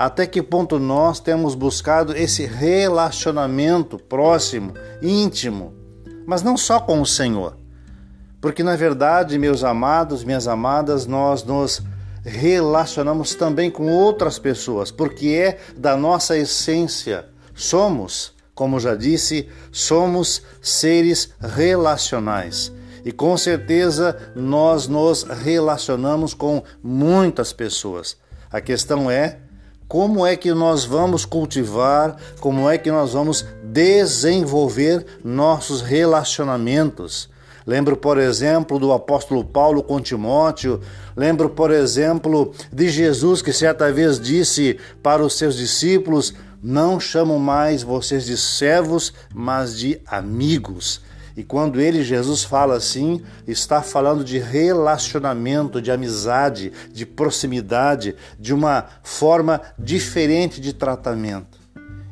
até 0.05 0.27
que 0.27 0.43
ponto 0.43 0.81
nós 0.81 1.21
temos 1.21 1.55
buscado 1.55 2.12
esse 2.17 2.45
relacionamento 2.45 3.97
próximo, 3.97 4.75
íntimo, 5.01 5.73
mas 6.27 6.43
não 6.43 6.57
só 6.57 6.81
com 6.81 7.01
o 7.01 7.07
Senhor. 7.07 7.57
Porque 8.41 8.65
na 8.65 8.75
verdade, 8.75 9.38
meus 9.38 9.62
amados, 9.62 10.25
minhas 10.25 10.49
amadas, 10.49 11.07
nós 11.07 11.45
nos 11.45 11.81
relacionamos 12.25 13.37
também 13.37 13.71
com 13.71 13.93
outras 13.93 14.41
pessoas, 14.41 14.91
porque 14.91 15.29
é 15.29 15.61
da 15.77 15.97
nossa 15.97 16.37
essência. 16.37 17.27
Somos, 17.55 18.35
como 18.57 18.81
já 18.81 18.97
disse, 18.97 19.49
somos 19.71 20.43
seres 20.61 21.33
relacionais. 21.41 22.73
E 23.05 23.12
com 23.12 23.37
certeza 23.37 24.33
nós 24.35 24.88
nos 24.88 25.23
relacionamos 25.23 26.35
com 26.35 26.61
muitas 26.83 27.53
pessoas. 27.53 28.17
A 28.51 28.61
questão 28.61 29.09
é 29.09 29.38
como 29.92 30.26
é 30.26 30.35
que 30.37 30.55
nós 30.55 30.87
vamos 30.87 31.26
cultivar, 31.26 32.16
como 32.40 32.66
é 32.70 32.78
que 32.78 32.90
nós 32.90 33.12
vamos 33.12 33.44
desenvolver 33.62 35.05
nossos 35.22 35.83
relacionamentos. 35.83 37.28
Lembro, 37.66 37.94
por 37.94 38.16
exemplo, 38.16 38.78
do 38.78 38.90
apóstolo 38.90 39.44
Paulo 39.44 39.83
com 39.83 40.00
Timóteo. 40.00 40.81
Lembro, 41.14 41.50
por 41.50 41.70
exemplo, 41.70 42.55
de 42.72 42.88
Jesus 42.88 43.42
que 43.42 43.52
certa 43.52 43.92
vez 43.92 44.18
disse 44.18 44.78
para 45.02 45.22
os 45.22 45.37
seus 45.37 45.57
discípulos: 45.57 46.33
Não 46.62 46.98
chamo 46.98 47.38
mais 47.38 47.83
vocês 47.83 48.24
de 48.24 48.38
servos, 48.38 49.12
mas 49.35 49.76
de 49.76 50.00
amigos. 50.07 51.02
E 51.37 51.42
quando 51.42 51.81
ele, 51.81 52.03
Jesus, 52.03 52.45
fala 52.45 52.77
assim, 52.77 53.23
está 53.47 53.83
falando 53.83 54.25
de 54.25 54.38
relacionamento, 54.38 55.81
de 55.81 55.90
amizade, 55.90 56.73
de 56.92 57.07
proximidade, 57.07 58.14
de 58.38 58.53
uma 58.53 58.87
forma 59.03 59.61
diferente 59.79 60.61
de 60.61 60.73
tratamento. 60.73 61.59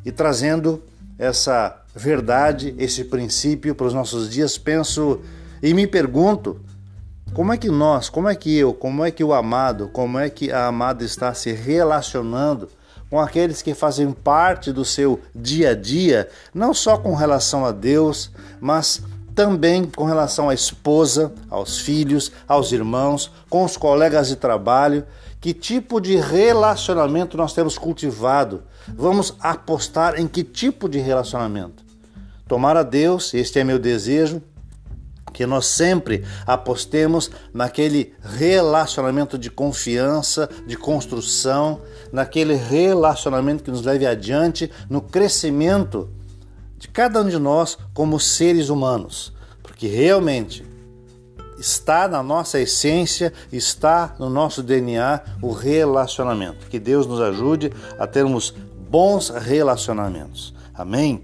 E 0.04 0.10
trazendo 0.10 0.82
essa 1.18 1.82
verdade, 1.94 2.74
esse 2.78 3.04
princípio 3.04 3.74
para 3.74 3.86
os 3.86 3.94
nossos 3.94 4.30
dias, 4.30 4.56
penso 4.56 5.20
e 5.62 5.74
me 5.74 5.86
pergunto: 5.86 6.60
como 7.34 7.52
é 7.52 7.58
que 7.58 7.68
nós, 7.68 8.08
como 8.08 8.28
é 8.28 8.34
que 8.34 8.56
eu, 8.56 8.72
como 8.72 9.04
é 9.04 9.10
que 9.10 9.22
o 9.22 9.34
amado, 9.34 9.88
como 9.88 10.18
é 10.18 10.30
que 10.30 10.50
a 10.50 10.66
amada 10.66 11.04
está 11.04 11.34
se 11.34 11.52
relacionando 11.52 12.68
com 13.10 13.18
aqueles 13.18 13.60
que 13.60 13.74
fazem 13.74 14.12
parte 14.12 14.72
do 14.72 14.84
seu 14.84 15.20
dia 15.34 15.70
a 15.70 15.74
dia, 15.74 16.28
não 16.54 16.72
só 16.72 16.96
com 16.96 17.14
relação 17.14 17.66
a 17.66 17.72
Deus, 17.72 18.30
mas 18.60 19.02
também 19.34 19.84
com 19.84 20.04
relação 20.04 20.48
à 20.48 20.54
esposa, 20.54 21.32
aos 21.50 21.78
filhos, 21.78 22.30
aos 22.46 22.70
irmãos, 22.72 23.32
com 23.48 23.64
os 23.64 23.76
colegas 23.76 24.28
de 24.28 24.36
trabalho. 24.36 25.04
Que 25.40 25.54
tipo 25.54 26.00
de 26.00 26.16
relacionamento 26.16 27.36
nós 27.36 27.52
temos 27.52 27.78
cultivado? 27.78 28.62
Vamos 28.94 29.34
apostar 29.40 30.20
em 30.20 30.28
que 30.28 30.44
tipo 30.44 30.88
de 30.88 30.98
relacionamento? 30.98 31.82
Tomar 32.46 32.76
a 32.76 32.82
Deus, 32.82 33.32
este 33.32 33.58
é 33.58 33.64
meu 33.64 33.78
desejo, 33.78 34.42
que 35.30 35.46
nós 35.46 35.66
sempre 35.66 36.24
apostemos 36.46 37.30
naquele 37.52 38.14
relacionamento 38.22 39.38
de 39.38 39.50
confiança, 39.50 40.48
de 40.66 40.76
construção, 40.76 41.80
naquele 42.12 42.54
relacionamento 42.54 43.64
que 43.64 43.70
nos 43.70 43.82
leve 43.82 44.06
adiante 44.06 44.70
no 44.88 45.00
crescimento 45.00 46.10
de 46.76 46.88
cada 46.88 47.20
um 47.20 47.28
de 47.28 47.38
nós 47.38 47.78
como 47.92 48.18
seres 48.18 48.68
humanos, 48.68 49.32
porque 49.62 49.86
realmente 49.86 50.64
está 51.58 52.08
na 52.08 52.22
nossa 52.22 52.58
essência, 52.58 53.32
está 53.52 54.14
no 54.18 54.30
nosso 54.30 54.62
DNA 54.62 55.20
o 55.42 55.52
relacionamento. 55.52 56.66
Que 56.68 56.78
Deus 56.78 57.06
nos 57.06 57.20
ajude 57.20 57.70
a 57.98 58.06
termos 58.06 58.54
bons 58.90 59.28
relacionamentos. 59.28 60.54
Amém? 60.74 61.22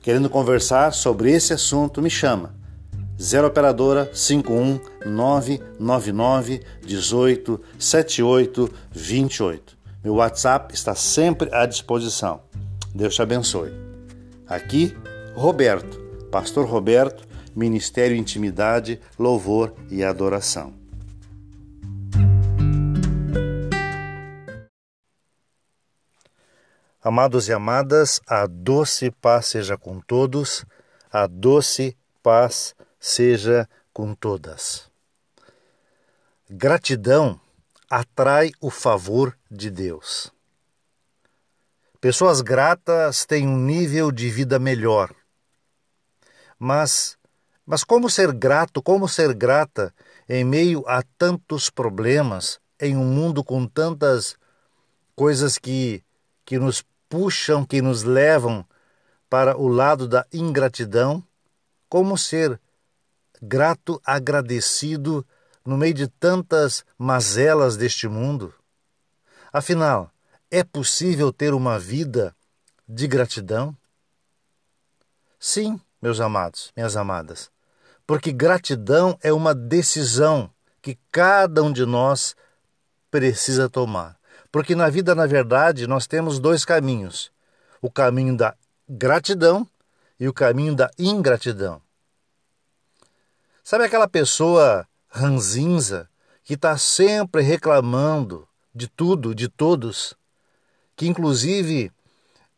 Querendo 0.00 0.30
conversar 0.30 0.92
sobre 0.92 1.32
esse 1.32 1.52
assunto, 1.52 2.00
me 2.00 2.08
chama. 2.08 2.54
0 3.20 3.46
operadora 3.46 4.10
51 4.12 4.78
999 5.06 6.60
18 6.82 7.60
78 7.78 8.72
28. 8.90 9.76
Meu 10.04 10.14
WhatsApp 10.16 10.74
está 10.74 10.94
sempre 10.94 11.52
à 11.52 11.64
disposição. 11.66 12.42
Deus 12.94 13.14
te 13.14 13.22
abençoe. 13.22 13.72
Aqui, 14.46 14.96
Roberto, 15.34 15.98
Pastor 16.30 16.66
Roberto, 16.66 17.26
Ministério 17.54 18.16
Intimidade, 18.16 19.00
Louvor 19.18 19.72
e 19.90 20.04
Adoração. 20.04 20.74
Amados 27.02 27.48
e 27.48 27.52
amadas, 27.52 28.20
a 28.28 28.46
doce 28.46 29.10
paz 29.10 29.46
seja 29.46 29.78
com 29.78 30.00
todos, 30.00 30.66
a 31.10 31.26
doce 31.26 31.96
paz 32.22 32.75
seja 33.06 33.68
com 33.92 34.16
todas. 34.16 34.90
Gratidão 36.50 37.40
atrai 37.88 38.50
o 38.60 38.68
favor 38.68 39.38
de 39.48 39.70
Deus. 39.70 40.32
Pessoas 42.00 42.40
gratas 42.40 43.24
têm 43.24 43.46
um 43.46 43.58
nível 43.58 44.10
de 44.10 44.28
vida 44.28 44.58
melhor, 44.58 45.14
mas 46.58 47.16
Mas 47.64 47.84
como 47.84 48.10
ser 48.10 48.32
grato, 48.32 48.82
como 48.82 49.08
ser 49.08 49.32
grata 49.34 49.94
em 50.28 50.44
meio 50.44 50.84
a 50.86 51.02
tantos 51.16 51.70
problemas, 51.70 52.60
em 52.80 52.96
um 52.96 53.04
mundo 53.04 53.42
com 53.44 53.66
tantas 53.66 54.36
coisas 55.14 55.58
que, 55.58 56.02
que 56.44 56.58
nos 56.58 56.84
puxam, 57.08 57.64
que 57.64 57.80
nos 57.80 58.02
levam 58.02 58.64
para 59.30 59.56
o 59.56 59.68
lado 59.68 60.08
da 60.08 60.26
ingratidão? 60.32 61.22
Como 61.88 62.18
ser 62.18 62.60
grato, 63.42 64.00
agradecido 64.04 65.26
no 65.64 65.76
meio 65.76 65.94
de 65.94 66.08
tantas 66.08 66.84
mazelas 66.98 67.76
deste 67.76 68.08
mundo? 68.08 68.54
Afinal, 69.52 70.10
é 70.50 70.62
possível 70.62 71.32
ter 71.32 71.54
uma 71.54 71.78
vida 71.78 72.34
de 72.88 73.06
gratidão? 73.06 73.76
Sim, 75.38 75.80
meus 76.00 76.20
amados, 76.20 76.72
minhas 76.76 76.96
amadas, 76.96 77.50
porque 78.06 78.32
gratidão 78.32 79.18
é 79.22 79.32
uma 79.32 79.54
decisão 79.54 80.50
que 80.80 80.98
cada 81.10 81.62
um 81.62 81.72
de 81.72 81.84
nós 81.84 82.36
precisa 83.10 83.68
tomar. 83.68 84.16
Porque 84.52 84.74
na 84.74 84.88
vida, 84.88 85.14
na 85.14 85.26
verdade, 85.26 85.86
nós 85.86 86.06
temos 86.06 86.38
dois 86.38 86.64
caminhos: 86.64 87.32
o 87.82 87.90
caminho 87.90 88.36
da 88.36 88.54
gratidão 88.88 89.68
e 90.18 90.28
o 90.28 90.32
caminho 90.32 90.74
da 90.74 90.90
ingratidão. 90.98 91.82
Sabe 93.68 93.82
aquela 93.82 94.06
pessoa 94.06 94.86
ranzinza 95.08 96.08
que 96.44 96.54
está 96.54 96.78
sempre 96.78 97.42
reclamando 97.42 98.48
de 98.72 98.86
tudo, 98.86 99.34
de 99.34 99.48
todos, 99.48 100.14
que 100.94 101.08
inclusive 101.08 101.90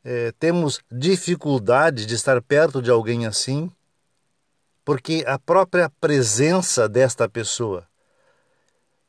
é, 0.04 0.32
temos 0.32 0.82
dificuldade 0.92 2.04
de 2.04 2.14
estar 2.14 2.42
perto 2.42 2.82
de 2.82 2.90
alguém 2.90 3.24
assim, 3.24 3.72
porque 4.84 5.24
a 5.26 5.38
própria 5.38 5.88
presença 5.98 6.86
desta 6.86 7.26
pessoa 7.26 7.88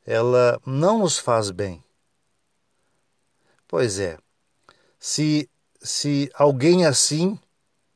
ela 0.06 0.58
não 0.64 1.00
nos 1.00 1.18
faz 1.18 1.50
bem. 1.50 1.84
Pois 3.68 3.98
é, 3.98 4.16
se, 4.98 5.50
se 5.82 6.30
alguém 6.32 6.86
assim, 6.86 7.38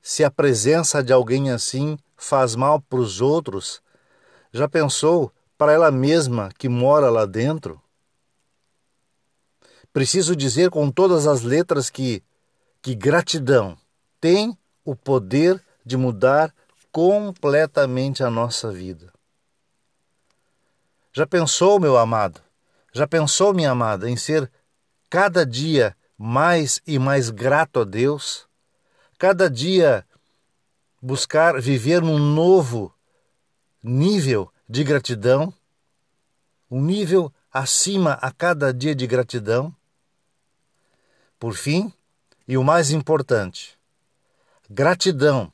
se 0.02 0.22
a 0.22 0.30
presença 0.30 1.02
de 1.02 1.10
alguém 1.10 1.50
assim 1.50 1.96
faz 2.18 2.54
mal 2.54 2.82
para 2.82 2.98
os 2.98 3.22
outros, 3.22 3.82
já 4.54 4.68
pensou 4.68 5.32
para 5.58 5.72
ela 5.72 5.90
mesma 5.90 6.48
que 6.56 6.68
mora 6.68 7.10
lá 7.10 7.26
dentro? 7.26 7.82
Preciso 9.92 10.36
dizer 10.36 10.70
com 10.70 10.90
todas 10.92 11.26
as 11.26 11.42
letras 11.42 11.90
que, 11.90 12.22
que 12.80 12.94
gratidão 12.94 13.76
tem 14.20 14.56
o 14.84 14.94
poder 14.94 15.60
de 15.84 15.96
mudar 15.96 16.54
completamente 16.92 18.22
a 18.22 18.30
nossa 18.30 18.70
vida. 18.70 19.12
Já 21.12 21.26
pensou, 21.26 21.80
meu 21.80 21.96
amado? 21.96 22.40
Já 22.92 23.08
pensou, 23.08 23.52
minha 23.52 23.72
amada, 23.72 24.08
em 24.08 24.16
ser 24.16 24.50
cada 25.10 25.44
dia 25.44 25.96
mais 26.16 26.80
e 26.86 26.96
mais 26.96 27.28
grato 27.28 27.80
a 27.80 27.84
Deus? 27.84 28.46
Cada 29.18 29.50
dia 29.50 30.06
buscar 31.02 31.60
viver 31.60 32.02
num 32.02 32.18
novo 32.18 32.94
nível 33.90 34.51
de 34.66 34.83
gratidão? 34.83 35.53
Um 36.70 36.81
nível 36.81 37.33
acima 37.53 38.14
a 38.14 38.33
cada 38.33 38.73
dia 38.73 38.94
de 38.94 39.07
gratidão? 39.07 39.75
Por 41.38 41.55
fim, 41.55 41.92
e 42.49 42.57
o 42.57 42.64
mais 42.64 42.90
importante, 42.90 43.79
gratidão 44.70 45.53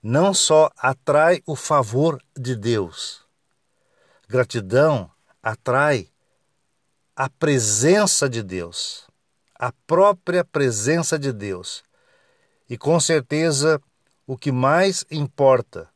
não 0.00 0.32
só 0.32 0.70
atrai 0.76 1.42
o 1.44 1.56
favor 1.56 2.22
de 2.36 2.54
Deus, 2.54 3.24
gratidão 4.28 5.10
atrai 5.42 6.08
a 7.16 7.28
presença 7.28 8.28
de 8.28 8.42
Deus, 8.42 9.08
a 9.54 9.72
própria 9.86 10.44
presença 10.44 11.18
de 11.18 11.32
Deus. 11.32 11.82
E 12.68 12.76
com 12.76 13.00
certeza 13.00 13.80
o 14.26 14.36
que 14.36 14.52
mais 14.52 15.04
importa 15.10 15.88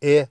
é 0.00 0.28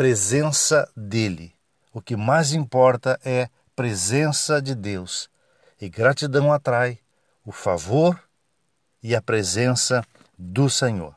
presença 0.00 0.90
dele. 0.96 1.54
O 1.92 2.00
que 2.00 2.16
mais 2.16 2.54
importa 2.54 3.20
é 3.22 3.50
presença 3.76 4.58
de 4.58 4.74
Deus. 4.74 5.28
E 5.78 5.90
gratidão 5.90 6.50
atrai 6.50 6.98
o 7.44 7.52
favor 7.52 8.18
e 9.02 9.14
a 9.14 9.20
presença 9.20 10.02
do 10.38 10.70
Senhor. 10.70 11.14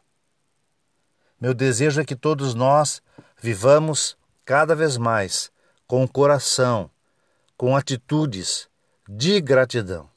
Meu 1.39 1.53
desejo 1.53 2.01
é 2.01 2.03
que 2.03 2.13
todos 2.13 2.53
nós 2.53 3.01
vivamos 3.41 4.17
cada 4.43 4.75
vez 4.75 4.97
mais 4.97 5.49
com 5.87 6.03
o 6.03 6.09
coração, 6.09 6.91
com 7.55 7.77
atitudes 7.77 8.67
de 9.07 9.39
gratidão. 9.39 10.09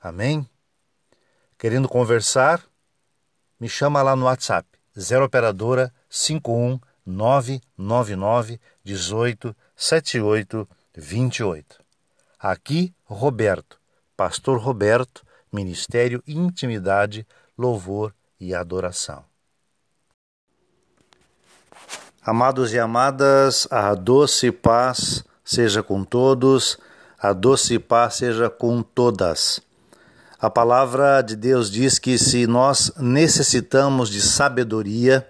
Amém? 0.00 0.48
Querendo 1.58 1.88
conversar? 1.88 2.62
Me 3.58 3.68
chama 3.68 4.00
lá 4.00 4.14
no 4.14 4.26
WhatsApp, 4.26 4.68
0 4.96 5.24
operadora 5.24 5.92
51 6.08 6.78
999 7.06 8.60
18 8.82 9.56
78 9.76 10.68
28. 10.94 11.82
Aqui, 12.38 12.94
Roberto 13.04 13.78
Pastor 14.16 14.58
Roberto, 14.58 15.24
Ministério 15.52 16.22
Intimidade, 16.26 17.26
Louvor 17.58 18.14
e 18.38 18.54
Adoração. 18.54 19.24
Amados 22.22 22.72
e 22.72 22.78
amadas, 22.78 23.68
a 23.70 23.94
doce 23.94 24.50
paz 24.50 25.24
seja 25.44 25.82
com 25.82 26.04
todos, 26.04 26.78
a 27.18 27.32
doce 27.32 27.78
paz 27.78 28.14
seja 28.14 28.48
com 28.48 28.82
todas. 28.82 29.60
A 30.38 30.48
palavra 30.48 31.20
de 31.22 31.36
Deus 31.36 31.70
diz 31.70 31.98
que 31.98 32.16
se 32.16 32.46
nós 32.46 32.92
necessitamos 32.96 34.08
de 34.08 34.22
sabedoria, 34.22 35.28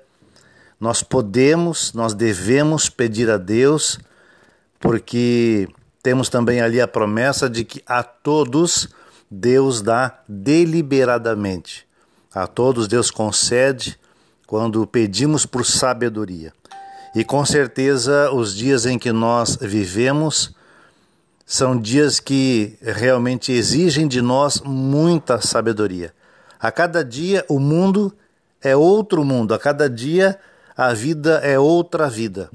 nós 0.80 1.02
podemos, 1.02 1.92
nós 1.92 2.14
devemos 2.14 2.88
pedir 2.88 3.30
a 3.30 3.36
Deus, 3.36 3.98
porque 4.80 5.68
temos 6.02 6.28
também 6.28 6.60
ali 6.60 6.80
a 6.80 6.88
promessa 6.88 7.48
de 7.48 7.64
que 7.64 7.82
a 7.86 8.02
todos 8.02 8.88
Deus 9.30 9.80
dá 9.80 10.20
deliberadamente. 10.28 11.86
A 12.34 12.46
todos 12.46 12.88
Deus 12.88 13.10
concede 13.10 13.98
quando 14.46 14.86
pedimos 14.86 15.46
por 15.46 15.64
sabedoria. 15.64 16.52
E 17.14 17.24
com 17.24 17.44
certeza 17.44 18.30
os 18.32 18.54
dias 18.54 18.86
em 18.86 18.98
que 18.98 19.12
nós 19.12 19.56
vivemos 19.60 20.54
são 21.46 21.78
dias 21.78 22.18
que 22.18 22.76
realmente 22.82 23.52
exigem 23.52 24.08
de 24.08 24.20
nós 24.20 24.60
muita 24.60 25.40
sabedoria. 25.40 26.12
A 26.58 26.72
cada 26.72 27.04
dia 27.04 27.44
o 27.48 27.60
mundo 27.60 28.12
é 28.60 28.74
outro 28.74 29.24
mundo, 29.24 29.54
a 29.54 29.58
cada 29.58 29.88
dia 29.88 30.38
a 30.76 30.92
vida 30.92 31.40
é 31.42 31.58
outra 31.58 32.08
vida. 32.08 32.50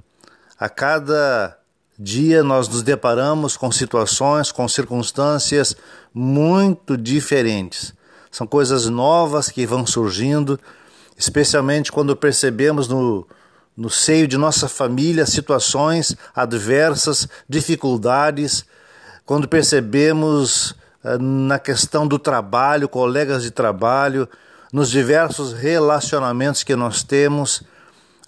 A 0.59 0.67
cada 0.67 1.57
dia 1.97 2.43
nós 2.43 2.67
nos 2.67 2.83
deparamos 2.83 3.55
com 3.55 3.71
situações, 3.71 4.51
com 4.51 4.67
circunstâncias 4.67 5.75
muito 6.13 6.97
diferentes. 6.97 7.93
São 8.31 8.45
coisas 8.45 8.87
novas 8.87 9.49
que 9.49 9.65
vão 9.65 9.85
surgindo, 9.85 10.59
especialmente 11.17 11.91
quando 11.91 12.15
percebemos 12.15 12.87
no, 12.87 13.27
no 13.75 13.89
seio 13.89 14.27
de 14.27 14.37
nossa 14.37 14.67
família 14.67 15.25
situações 15.25 16.15
adversas, 16.35 17.27
dificuldades, 17.47 18.65
quando 19.25 19.47
percebemos 19.47 20.75
eh, 21.03 21.17
na 21.17 21.57
questão 21.57 22.07
do 22.07 22.19
trabalho, 22.19 22.89
colegas 22.89 23.43
de 23.43 23.51
trabalho, 23.51 24.27
nos 24.71 24.89
diversos 24.89 25.53
relacionamentos 25.53 26.63
que 26.63 26.75
nós 26.75 27.03
temos 27.03 27.63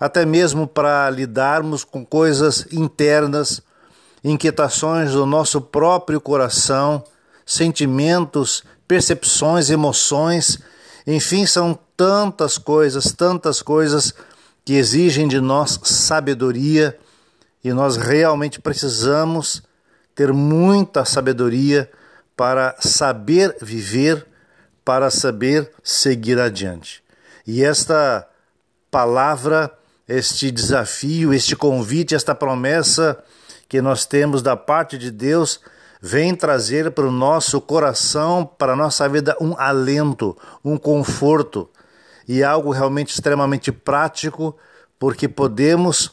até 0.02 0.26
mesmo 0.26 0.66
para 0.66 1.08
lidarmos 1.12 1.84
com 1.84 2.04
coisas 2.04 2.66
internas, 2.72 3.62
inquietações 4.24 5.12
do 5.12 5.28
nosso 5.28 5.62
próprio 5.62 6.20
coração, 6.20 7.04
sentimentos, 7.46 8.64
percepções, 8.88 9.70
emoções, 9.70 10.58
enfim, 11.06 11.46
são 11.46 11.78
tantas 11.96 12.58
coisas, 12.58 13.12
tantas 13.12 13.62
coisas 13.62 14.12
que 14.66 14.74
exigem 14.74 15.28
de 15.28 15.40
nós 15.40 15.80
sabedoria 15.84 16.98
e 17.64 17.72
nós 17.72 17.96
realmente 17.96 18.60
precisamos 18.60 19.62
ter 20.16 20.34
muita 20.34 21.06
sabedoria 21.06 21.88
para 22.36 22.76
saber 22.80 23.56
viver, 23.62 24.26
para 24.84 25.12
saber 25.12 25.72
seguir 25.84 26.40
adiante. 26.40 27.04
E 27.46 27.64
esta 27.64 28.28
palavra 28.90 29.72
este 30.18 30.52
desafio, 30.52 31.34
este 31.34 31.56
convite, 31.56 32.16
esta 32.16 32.36
promessa 32.36 33.24
que 33.70 33.82
nós 33.82 34.06
temos 34.06 34.42
da 34.42 34.58
parte 34.58 34.98
de 34.98 35.10
Deus 35.10 35.62
vem 36.02 36.36
trazer 36.36 36.92
para 36.92 37.06
o 37.06 37.12
nosso 37.12 37.62
coração, 37.62 38.46
para 38.46 38.74
a 38.74 38.76
nossa 38.76 39.08
vida, 39.08 39.38
um 39.40 39.56
alento, 39.58 40.38
um 40.66 40.78
conforto 40.78 41.70
e 42.28 42.44
algo 42.44 42.72
realmente 42.72 43.14
extremamente 43.14 43.72
prático 43.72 44.58
porque 45.00 45.28
podemos 45.28 46.12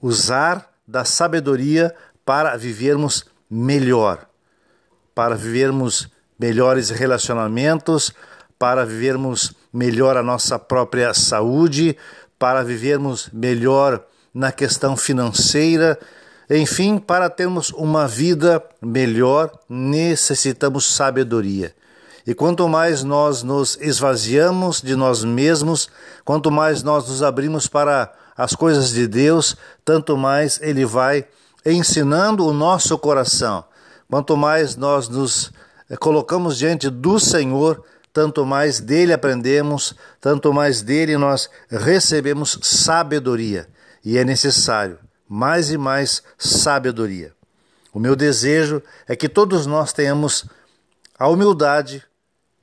usar 0.00 0.70
da 0.86 1.04
sabedoria 1.04 1.94
para 2.24 2.56
vivermos 2.56 3.24
melhor, 3.50 4.26
para 5.14 5.34
vivermos 5.34 6.08
melhores 6.38 6.90
relacionamentos, 6.90 8.12
para 8.58 8.84
vivermos 8.84 9.52
melhor 9.72 10.16
a 10.16 10.22
nossa 10.22 10.58
própria 10.58 11.12
saúde, 11.12 11.96
para 12.38 12.62
vivermos 12.62 13.28
melhor 13.32 14.04
na 14.32 14.52
questão 14.52 14.96
financeira, 14.96 15.98
enfim, 16.48 16.98
para 16.98 17.28
termos 17.28 17.70
uma 17.70 18.06
vida 18.06 18.62
melhor, 18.80 19.50
necessitamos 19.68 20.94
sabedoria. 20.94 21.74
E 22.26 22.34
quanto 22.34 22.68
mais 22.68 23.02
nós 23.02 23.42
nos 23.42 23.78
esvaziamos 23.80 24.82
de 24.82 24.96
nós 24.96 25.24
mesmos, 25.24 25.88
quanto 26.24 26.50
mais 26.50 26.82
nós 26.82 27.08
nos 27.08 27.22
abrimos 27.22 27.66
para 27.66 28.12
as 28.36 28.54
coisas 28.54 28.90
de 28.90 29.06
Deus, 29.06 29.56
tanto 29.84 30.16
mais 30.16 30.60
Ele 30.60 30.84
vai 30.84 31.24
ensinando 31.64 32.44
o 32.44 32.52
nosso 32.52 32.98
coração. 32.98 33.64
Quanto 34.10 34.36
mais 34.36 34.76
nós 34.76 35.08
nos 35.08 35.52
colocamos 35.98 36.58
diante 36.58 36.90
do 36.90 37.18
Senhor, 37.18 37.82
tanto 38.16 38.46
mais 38.46 38.80
dele 38.80 39.12
aprendemos, 39.12 39.94
tanto 40.22 40.50
mais 40.50 40.80
dele 40.80 41.18
nós 41.18 41.50
recebemos 41.68 42.58
sabedoria. 42.62 43.68
E 44.02 44.16
é 44.16 44.24
necessário 44.24 44.98
mais 45.28 45.70
e 45.70 45.76
mais 45.76 46.22
sabedoria. 46.38 47.34
O 47.92 48.00
meu 48.00 48.16
desejo 48.16 48.82
é 49.06 49.14
que 49.14 49.28
todos 49.28 49.66
nós 49.66 49.92
tenhamos 49.92 50.46
a 51.18 51.28
humildade 51.28 52.02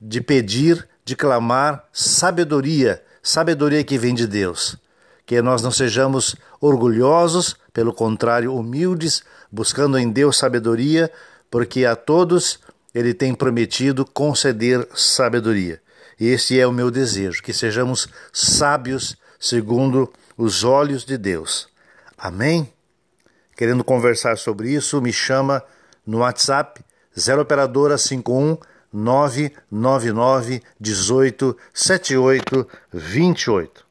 de 0.00 0.20
pedir, 0.20 0.88
de 1.04 1.14
clamar 1.14 1.84
sabedoria, 1.92 3.00
sabedoria 3.22 3.84
que 3.84 3.96
vem 3.96 4.12
de 4.12 4.26
Deus. 4.26 4.76
Que 5.24 5.40
nós 5.40 5.62
não 5.62 5.70
sejamos 5.70 6.34
orgulhosos, 6.60 7.54
pelo 7.72 7.94
contrário, 7.94 8.52
humildes, 8.52 9.22
buscando 9.52 9.96
em 9.98 10.10
Deus 10.10 10.36
sabedoria, 10.36 11.12
porque 11.48 11.84
a 11.84 11.94
todos 11.94 12.58
ele 12.94 13.12
tem 13.12 13.34
prometido 13.34 14.04
conceder 14.04 14.86
sabedoria. 14.94 15.82
E 16.18 16.28
esse 16.28 16.58
é 16.58 16.66
o 16.66 16.72
meu 16.72 16.90
desejo, 16.90 17.42
que 17.42 17.52
sejamos 17.52 18.08
sábios 18.32 19.16
segundo 19.38 20.12
os 20.36 20.62
olhos 20.62 21.04
de 21.04 21.18
Deus. 21.18 21.68
Amém? 22.16 22.72
Querendo 23.56 23.84
conversar 23.84 24.38
sobre 24.38 24.70
isso, 24.70 25.00
me 25.02 25.12
chama 25.12 25.62
no 26.06 26.18
WhatsApp 26.18 26.82
0 27.18 27.42
operadora 27.42 27.98
51 27.98 28.56
999 28.92 30.62
18 30.80 31.56
78 31.72 32.68
28. 32.92 33.86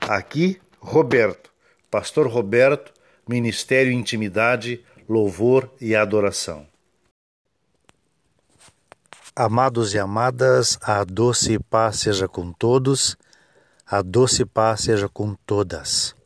Aqui, 0.00 0.60
Roberto, 0.80 1.50
Pastor 1.90 2.26
Roberto, 2.26 2.92
Ministério 3.28 3.92
Intimidade, 3.92 4.84
Louvor 5.08 5.70
e 5.80 5.94
Adoração. 5.94 6.66
Amados 9.38 9.92
e 9.92 9.98
amadas, 9.98 10.78
a 10.80 11.04
doce 11.04 11.58
paz 11.58 12.00
seja 12.00 12.26
com 12.26 12.50
todos, 12.50 13.18
a 13.86 14.00
doce 14.00 14.46
paz 14.46 14.80
seja 14.80 15.10
com 15.10 15.34
todas. 15.44 16.16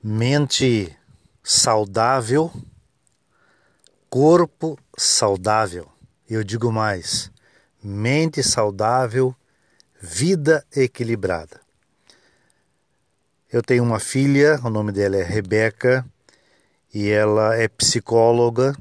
Mente 0.00 0.96
saudável 1.42 2.52
corpo 4.14 4.78
saudável. 4.96 5.90
Eu 6.30 6.44
digo 6.44 6.70
mais: 6.70 7.28
mente 7.82 8.44
saudável, 8.44 9.34
vida 10.00 10.64
equilibrada. 10.76 11.60
Eu 13.52 13.60
tenho 13.60 13.82
uma 13.82 13.98
filha, 13.98 14.60
o 14.62 14.70
nome 14.70 14.92
dela 14.92 15.16
é 15.16 15.24
Rebeca, 15.24 16.06
e 16.94 17.10
ela 17.10 17.56
é 17.56 17.66
psicóloga, 17.66 18.76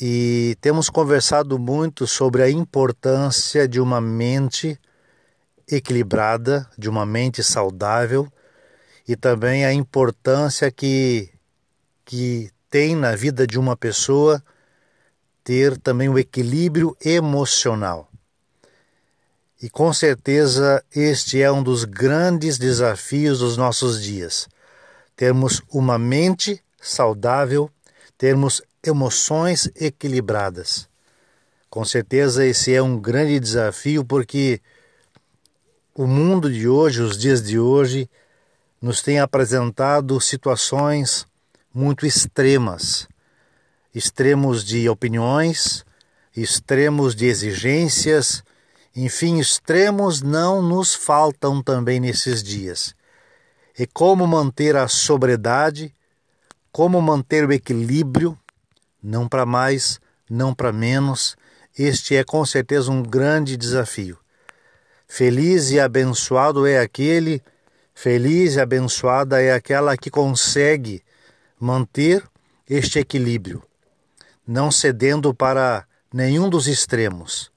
e 0.00 0.56
temos 0.60 0.90
conversado 0.90 1.58
muito 1.58 2.06
sobre 2.06 2.42
a 2.42 2.50
importância 2.50 3.68
de 3.68 3.80
uma 3.80 4.00
mente 4.00 4.78
equilibrada, 5.70 6.68
de 6.76 6.88
uma 6.88 7.06
mente 7.06 7.42
saudável, 7.42 8.30
e 9.06 9.14
também 9.14 9.64
a 9.64 9.72
importância 9.72 10.70
que, 10.70 11.30
que 12.04 12.50
tem 12.68 12.96
na 12.96 13.14
vida 13.14 13.46
de 13.46 13.58
uma 13.58 13.76
pessoa 13.76 14.42
ter 15.44 15.78
também 15.78 16.08
o 16.08 16.18
equilíbrio 16.18 16.96
emocional. 17.04 18.10
E 19.62 19.70
com 19.70 19.92
certeza 19.92 20.82
este 20.94 21.40
é 21.40 21.50
um 21.52 21.62
dos 21.62 21.84
grandes 21.84 22.58
desafios 22.58 23.38
dos 23.38 23.56
nossos 23.56 24.02
dias. 24.02 24.48
Termos 25.14 25.62
uma 25.70 25.98
mente 25.98 26.62
saudável, 26.80 27.70
termos 28.18 28.60
emoções 28.84 29.70
equilibradas. 29.74 30.88
Com 31.70 31.84
certeza 31.84 32.46
esse 32.46 32.72
é 32.74 32.82
um 32.82 32.98
grande 32.98 33.40
desafio 33.40 34.04
porque 34.04 34.60
o 35.94 36.06
mundo 36.06 36.52
de 36.52 36.68
hoje, 36.68 37.02
os 37.02 37.18
dias 37.18 37.42
de 37.42 37.58
hoje, 37.58 38.08
nos 38.80 39.02
tem 39.02 39.18
apresentado 39.18 40.20
situações 40.20 41.26
muito 41.72 42.06
extremas 42.06 43.08
extremos 43.94 44.64
de 44.64 44.88
opiniões, 44.88 45.84
extremos 46.36 47.14
de 47.14 47.26
exigências, 47.26 48.42
enfim, 48.94 49.38
extremos 49.38 50.20
não 50.20 50.60
nos 50.60 50.94
faltam 50.94 51.62
também 51.62 52.00
nesses 52.00 52.42
dias. 52.42 52.94
E 53.78 53.86
como 53.86 54.26
manter 54.26 54.76
a 54.76 54.88
sobriedade, 54.88 55.94
como 56.72 57.00
manter 57.00 57.46
o 57.46 57.52
equilíbrio, 57.52 58.36
não 59.04 59.28
para 59.28 59.44
mais, 59.44 60.00
não 60.30 60.54
para 60.54 60.72
menos, 60.72 61.36
este 61.78 62.16
é 62.16 62.24
com 62.24 62.44
certeza 62.46 62.90
um 62.90 63.02
grande 63.02 63.54
desafio. 63.54 64.18
Feliz 65.06 65.70
e 65.70 65.78
abençoado 65.78 66.66
é 66.66 66.80
aquele, 66.80 67.42
feliz 67.94 68.54
e 68.54 68.60
abençoada 68.60 69.42
é 69.42 69.52
aquela 69.52 69.94
que 69.94 70.08
consegue 70.08 71.02
manter 71.60 72.24
este 72.68 72.98
equilíbrio, 72.98 73.62
não 74.46 74.70
cedendo 74.70 75.34
para 75.34 75.86
nenhum 76.10 76.48
dos 76.48 76.66
extremos, 76.66 77.52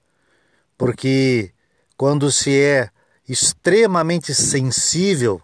porque 0.78 1.52
quando 1.96 2.30
se 2.30 2.60
é 2.62 2.90
extremamente 3.28 4.36
sensível, 4.36 5.42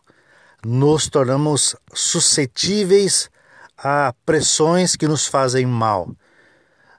nos 0.65 1.07
tornamos 1.07 1.75
suscetíveis 1.93 3.29
a 3.83 4.13
pressões 4.25 4.95
que 4.95 5.07
nos 5.07 5.27
fazem 5.27 5.65
mal. 5.65 6.09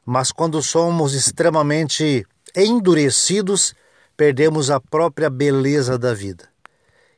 Mas 0.04 0.30
quando 0.30 0.62
somos 0.62 1.14
extremamente 1.14 2.26
endurecidos, 2.54 3.74
perdemos 4.14 4.70
a 4.70 4.78
própria 4.78 5.30
beleza 5.30 5.98
da 5.98 6.12
vida. 6.12 6.46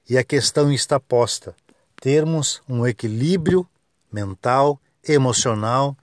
E 0.09 0.17
a 0.17 0.23
questão 0.23 0.73
está 0.73 1.01
posta: 1.01 1.53
termos 2.01 2.63
um 2.69 2.87
equilíbrio 2.87 3.69
mental, 4.13 4.81
emocional, 5.07 5.97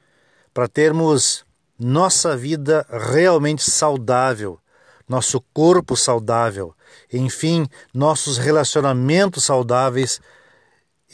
para 0.54 0.68
termos 0.68 1.46
nossa 1.80 2.36
vida 2.36 2.86
realmente 2.90 3.64
saudável, 3.64 4.60
nosso 5.08 5.42
corpo 5.54 5.96
saudável, 5.96 6.76
enfim, 7.12 7.66
nossos 7.94 8.38
relacionamentos 8.38 9.46
saudáveis 9.46 10.20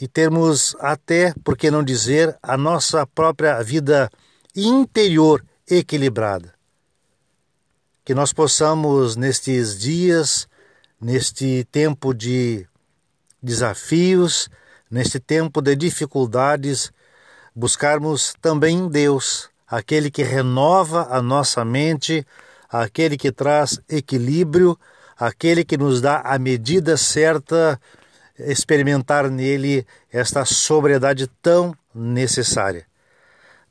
e 0.00 0.08
termos 0.08 0.74
até, 0.80 1.34
por 1.44 1.56
que 1.56 1.70
não 1.70 1.84
dizer, 1.84 2.36
a 2.42 2.56
nossa 2.56 3.06
própria 3.06 3.62
vida 3.62 4.10
interior 4.56 5.44
equilibrada. 5.68 6.54
Que 8.04 8.14
nós 8.14 8.32
possamos, 8.32 9.14
nestes 9.14 9.78
dias, 9.78 10.48
neste 10.98 11.66
tempo 11.70 12.14
de 12.14 12.66
desafios, 13.42 14.48
neste 14.90 15.20
tempo 15.20 15.60
de 15.60 15.76
dificuldades, 15.76 16.90
buscarmos 17.54 18.34
também 18.40 18.88
Deus, 18.88 19.50
aquele 19.68 20.10
que 20.10 20.22
renova 20.22 21.08
a 21.10 21.20
nossa 21.20 21.62
mente, 21.62 22.26
aquele 22.70 23.18
que 23.18 23.30
traz 23.30 23.78
equilíbrio, 23.88 24.78
aquele 25.18 25.62
que 25.62 25.76
nos 25.76 26.00
dá 26.00 26.20
a 26.20 26.38
medida 26.38 26.96
certa, 26.96 27.78
experimentar 28.46 29.30
nele 29.30 29.86
esta 30.12 30.44
sobriedade 30.44 31.26
tão 31.42 31.74
necessária. 31.94 32.86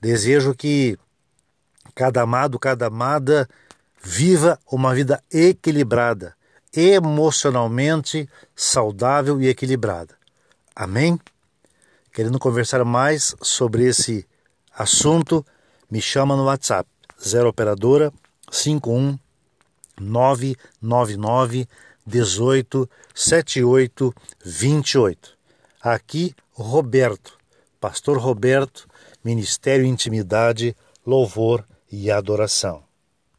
Desejo 0.02 0.54
que 0.54 0.98
cada 1.94 2.22
amado, 2.22 2.58
cada 2.58 2.88
amada 2.88 3.48
viva 4.02 4.60
uma 4.72 4.94
vida 4.94 5.22
equilibrada, 5.32 6.36
emocionalmente 6.74 8.30
saudável 8.56 9.42
e 9.42 9.48
equilibrada. 9.48 10.16
Amém? 10.76 11.20
Querendo 12.14 12.40
conversar 12.40 12.84
mais 12.86 13.36
sobre 13.42 13.86
esse 13.86 14.26
assunto, 14.74 15.46
me 15.92 16.02
chama 16.02 16.36
no 16.36 16.46
WhatsApp 16.46 16.90
0 17.22 17.50
operadora 17.50 18.14
51 18.52 19.18
999 20.00 21.68
18 22.10 22.90
78 23.14 24.14
28. 24.44 25.38
Aqui, 25.80 26.36
Roberto, 26.52 27.38
Pastor 27.80 28.18
Roberto, 28.18 28.88
Ministério 29.24 29.86
Intimidade, 29.86 30.76
Louvor 31.06 31.64
e 31.92 32.10
Adoração. 32.10 32.89